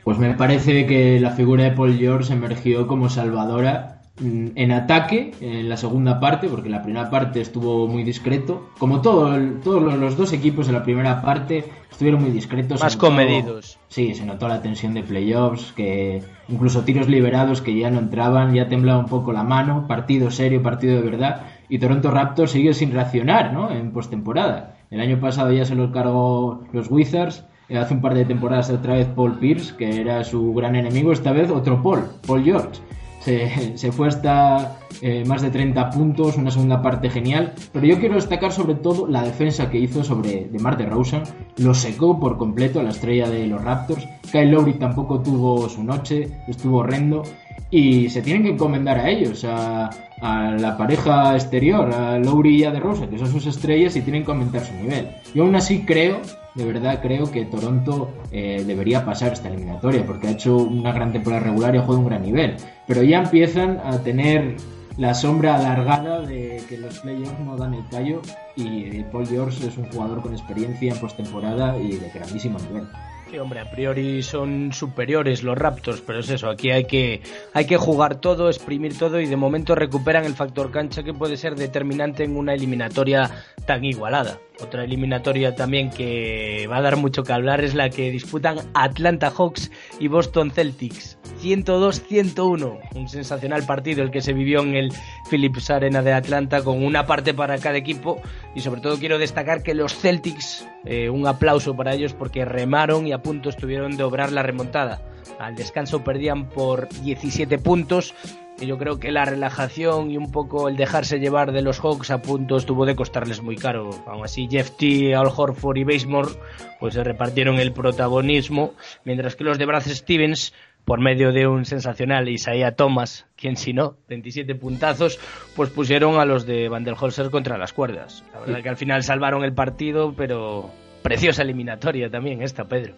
[0.06, 5.34] Pues me parece que la figura de Paul George emergió como salvadora Mm, en ataque
[5.42, 8.70] en la segunda parte, porque la primera parte estuvo muy discreto.
[8.78, 12.80] Como todo, todos los dos equipos en la primera parte estuvieron muy discretos.
[12.80, 13.78] Más comedidos.
[13.88, 18.54] Sí, se notó la tensión de playoffs, que incluso tiros liberados que ya no entraban,
[18.54, 21.42] ya temblaba un poco la mano, partido serio, partido de verdad.
[21.68, 23.70] Y Toronto Raptors sigue sin reaccionar ¿no?
[23.70, 24.76] en postemporada.
[24.90, 27.44] El año pasado ya se lo cargó los Wizards.
[27.68, 31.12] Eh, hace un par de temporadas otra vez Paul Pierce, que era su gran enemigo,
[31.12, 32.80] esta vez otro Paul, Paul George.
[33.20, 38.14] Se, fue hasta eh, más de 30 puntos, una segunda parte genial, pero yo quiero
[38.14, 41.24] destacar sobre todo la defensa que hizo sobre DeMar DeRozan,
[41.56, 45.82] lo secó por completo a la estrella de los Raptors, Kyle Lowry tampoco tuvo su
[45.82, 47.24] noche, estuvo horrendo,
[47.68, 49.90] y se tienen que encomendar a ellos, a,
[50.20, 54.30] la pareja exterior, a Lowry y a DeRozan, que son sus estrellas y tienen que
[54.30, 55.08] aumentar su nivel.
[55.34, 56.20] Yo aún así creo
[56.56, 61.12] de verdad creo que Toronto eh, debería pasar esta eliminatoria porque ha hecho una gran
[61.12, 62.56] temporada regular y ha jugado un gran nivel.
[62.86, 64.56] Pero ya empiezan a tener
[64.96, 68.22] la sombra alargada de que los playoffs no dan el callo
[68.56, 72.86] y Paul George es un jugador con experiencia en postemporada y de grandísimo nivel.
[73.30, 77.22] Sí, hombre, a priori son superiores los Raptors, pero es eso, aquí hay que,
[77.54, 81.36] hay que jugar todo, exprimir todo y de momento recuperan el factor cancha que puede
[81.36, 83.30] ser determinante en una eliminatoria
[83.66, 84.38] tan igualada.
[84.60, 89.30] Otra eliminatoria también que va a dar mucho que hablar es la que disputan Atlanta
[89.30, 91.18] Hawks y Boston Celtics.
[91.42, 94.92] 102-101, un sensacional partido el que se vivió en el
[95.30, 98.20] Philips Arena de Atlanta con una parte para cada equipo
[98.54, 103.06] y sobre todo quiero destacar que los Celtics, eh, un aplauso para ellos porque remaron
[103.06, 105.02] y a punto estuvieron de obrar la remontada.
[105.38, 108.14] Al descanso perdían por 17 puntos
[108.58, 112.10] y yo creo que la relajación y un poco el dejarse llevar de los Hawks
[112.10, 113.90] a punto estuvo de costarles muy caro.
[114.06, 116.32] Aún así, Jeff T, Al Horford y Basemore
[116.80, 120.52] pues se repartieron el protagonismo, mientras que los de Brad Stevens,
[120.84, 125.18] por medio de un sensacional Isaiah Thomas, quien si no, 27 puntazos,
[125.54, 128.24] pues pusieron a los de Van der Holzer contra las cuerdas.
[128.32, 130.70] La verdad que al final salvaron el partido, pero
[131.02, 132.94] preciosa eliminatoria también esta, Pedro.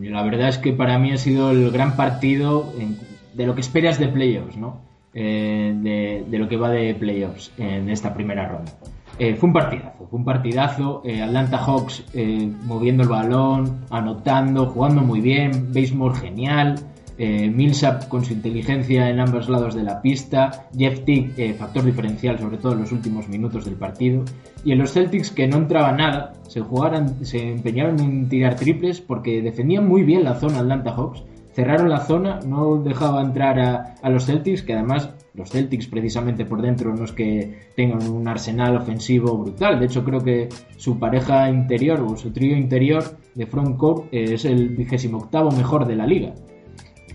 [0.00, 2.72] La verdad es que para mí ha sido el gran partido
[3.34, 4.93] de lo que esperas de playoffs, ¿no?
[5.16, 8.72] Eh, de, lo que va de playoffs en esta primera ronda.
[9.16, 11.02] Eh, fue un partidazo, fue un partidazo.
[11.04, 12.04] Eh, Atlanta Hawks
[12.64, 15.72] moviendo el balón, anotando, jugando muy bien.
[15.72, 16.74] Basemore genial.
[17.16, 20.66] Millsap con su inteligencia en ambos lados de la pista.
[20.76, 24.24] Jeff Tick, factor diferencial, sobre todo en los últimos minutos del partido.
[24.64, 29.00] Y en los Celtics que no entraba nada, se, jugaran, se empeñaron en tirar triples
[29.00, 31.22] porque defendían muy bien la zona Atlanta Hawks
[31.54, 33.58] cerraron la zona, no dejaba entrar
[34.02, 38.26] a, los Celtics, que además los Celtics precisamente por dentro no es que tengan un
[38.28, 43.46] arsenal ofensivo brutal, de hecho creo que su pareja interior o su trío interior de
[43.46, 46.34] frontcourt es el vigésimo octavo mejor de la liga.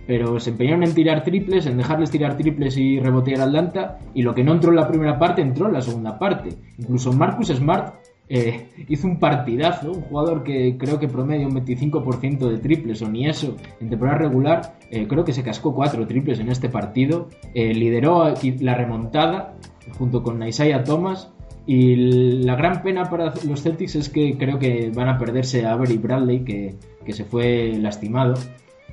[0.08, 4.24] Pero se empeñaron en tirar triples, en dejarles tirar triples y rebotear a Atlanta, y
[4.24, 6.50] lo que no entró en la primera parte entró en la segunda parte.
[6.80, 7.99] Incluso Marcus Smart
[8.30, 13.10] eh, hizo un partidazo, un jugador que creo que promedia un 25% de triples o
[13.10, 17.28] ni eso en temporada regular, eh, creo que se cascó cuatro triples en este partido,
[17.56, 19.56] eh, lideró la remontada
[19.98, 21.32] junto con Isaiah Thomas
[21.66, 25.74] y la gran pena para los Celtics es que creo que van a perderse a
[25.74, 28.36] Avery Bradley que, que se fue lastimado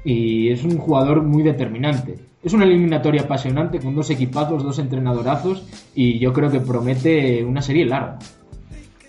[0.02, 2.14] y es un jugador muy determinante.
[2.42, 7.60] Es una eliminatoria apasionante con dos equipazos, dos entrenadorazos y yo creo que promete una
[7.60, 8.18] serie larga.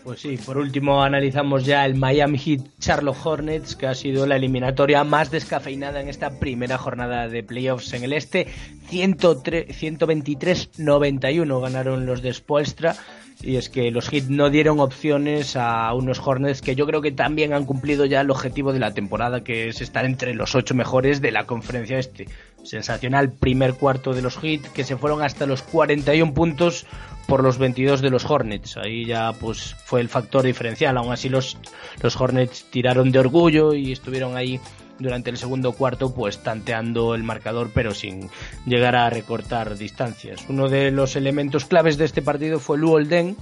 [0.08, 4.38] Pues sí, por último analizamos ya el Miami Heat Charlotte Hornets, que ha sido la
[4.38, 8.48] eliminatoria más descafeinada en esta primera jornada de playoffs en el este.
[8.90, 12.96] 123-91 ganaron los de Spoelstra.
[13.42, 17.12] Y es que los Heat no dieron opciones a unos Hornets que yo creo que
[17.12, 20.74] también han cumplido ya el objetivo de la temporada, que es estar entre los ocho
[20.74, 22.30] mejores de la conferencia este.
[22.68, 26.86] Sensacional primer cuarto de los Heat, que se fueron hasta los 41 puntos
[27.26, 28.76] por los 22 de los Hornets.
[28.78, 30.98] Ahí ya pues fue el factor diferencial.
[30.98, 31.58] Aún así los,
[32.02, 34.60] los Hornets tiraron de orgullo y estuvieron ahí
[35.00, 38.30] durante el segundo cuarto pues tanteando el marcador pero sin
[38.66, 40.44] llegar a recortar distancias.
[40.50, 43.38] Uno de los elementos claves de este partido fue Luolden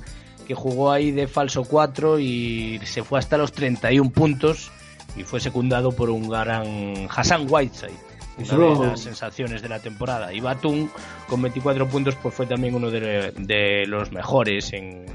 [0.48, 4.72] que jugó ahí de falso 4 y se fue hasta los 31 puntos
[5.16, 10.34] y fue secundado por un gran Hassan Whiteside una de las sensaciones de la temporada.
[10.34, 10.90] Y Batum,
[11.28, 15.06] con 24 puntos, pues fue también uno de, los mejores en,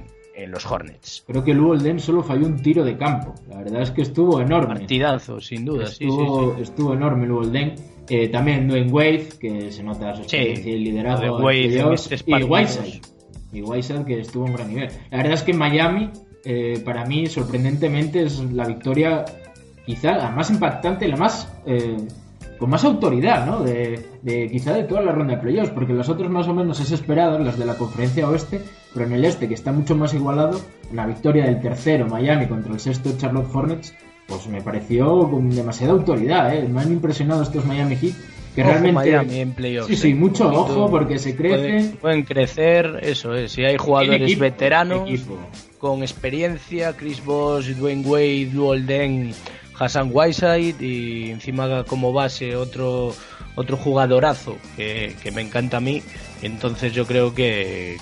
[0.47, 1.23] los Hornets.
[1.27, 3.35] Creo que Luol Den solo falló un tiro de campo.
[3.51, 4.75] La verdad es que estuvo enorme.
[4.75, 5.85] Partidazo, sin duda.
[5.85, 7.75] Estuvo, estuvo enorme Luol Den.
[8.09, 11.39] Eh, también Dwayne Wade, que se nota su experiencia y liderazgo.
[11.41, 11.85] Wade
[12.27, 13.01] y Whiteside.
[13.53, 14.89] Y Whiteside, que estuvo en gran nivel.
[15.11, 16.11] La verdad es que Miami,
[16.45, 19.27] eh, para mí, sorprendentemente, es la victoria
[19.85, 21.97] quizá la más impactante, la más eh,
[22.61, 23.61] con más autoridad, ¿no?
[23.63, 26.93] De, quizá de toda la ronda de playoffs, porque los otros más o menos es
[26.93, 28.61] esperado, las de la conferencia oeste,
[28.93, 30.61] pero en el este, que está mucho más igualado,
[30.93, 33.95] la victoria del tercero Miami contra el sexto Charlotte Hornets,
[34.29, 36.69] pues me pareció con demasiada autoridad, ¿eh?
[36.69, 38.15] Me han impresionado estos Miami Heat
[38.55, 40.15] que realmente Miami en playoffs, sí sí ¿eh?
[40.15, 45.09] mucho ojo porque se crecen pueden, crecer eso es si hay jugadores veteranos
[45.79, 49.33] con experiencia Chris Bosh Dwayne Wade Luolden
[49.81, 53.15] Hassan Whiteside y encima como base otro
[53.57, 56.03] otro jugadorazo que, me encanta a mí.
[56.43, 57.97] Entonces yo creo que,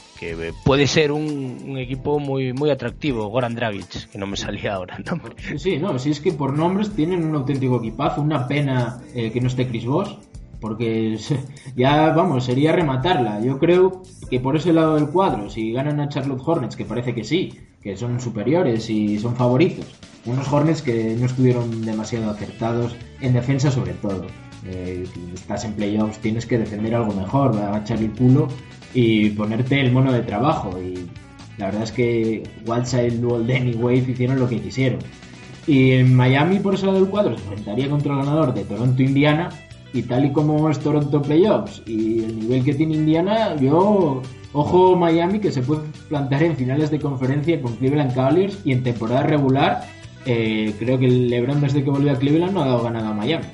[0.64, 3.28] puede ser un, equipo muy muy atractivo.
[3.28, 5.58] Goran Dragic, que no me salía ahora el.
[5.58, 8.22] Sí, no, si es que por nombres tienen un auténtico equipazo.
[8.22, 10.14] Una pena eh, que no esté Chris Bosh,
[10.60, 11.16] porque
[11.76, 13.40] ya, vamos, sería rematarla.
[13.40, 17.14] Yo creo que por ese lado del cuadro, si ganan a Charlotte Hornets, que parece
[17.14, 19.86] que sí, que son superiores y son favoritos,
[20.28, 24.26] unos Hornets que no estuvieron demasiado acertados en defensa sobre todo.
[24.66, 28.48] Eh, estás en playoffs, tienes que defender algo mejor, agachar el culo
[28.92, 30.78] y ponerte el mono de trabajo.
[30.80, 31.08] Y
[31.56, 35.00] la verdad es que Wildside, Walden y Wave hicieron lo que quisieron.
[35.66, 39.50] Y en Miami, por ese lado del cuadro, se enfrentaría contra el ganador de Toronto-Indiana.
[39.92, 44.20] Y tal y como es Toronto Playoffs y el nivel que tiene Indiana, yo
[44.52, 48.82] Ojo Miami que se puede plantear en finales de conferencia con Cleveland Cavaliers y en
[48.82, 49.82] temporada regular
[50.26, 53.14] eh, creo que el LeBron desde que volvió a Cleveland no ha dado ganado a
[53.14, 53.46] Miami.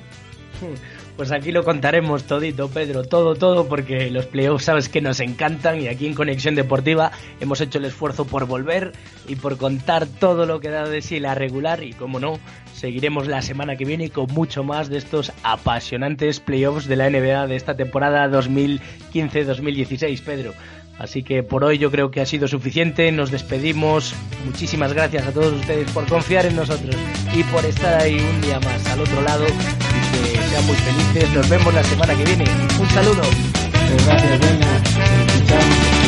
[1.15, 5.79] Pues aquí lo contaremos todito, Pedro, todo, todo, porque los playoffs sabes que nos encantan
[5.79, 8.91] y aquí en Conexión Deportiva hemos hecho el esfuerzo por volver
[9.25, 12.37] y por contar todo lo que da de sí la regular y, como no,
[12.73, 17.47] seguiremos la semana que viene con mucho más de estos apasionantes playoffs de la NBA
[17.47, 20.53] de esta temporada 2015-2016, Pedro.
[20.97, 23.11] Así que por hoy yo creo que ha sido suficiente.
[23.11, 24.13] Nos despedimos.
[24.45, 26.95] Muchísimas gracias a todos ustedes por confiar en nosotros
[27.33, 29.45] y por estar ahí un día más al otro lado.
[29.45, 31.31] Y que sean muy felices.
[31.33, 32.45] Nos vemos la semana que viene.
[32.79, 33.21] Un saludo.
[34.05, 36.04] Gracias, venga.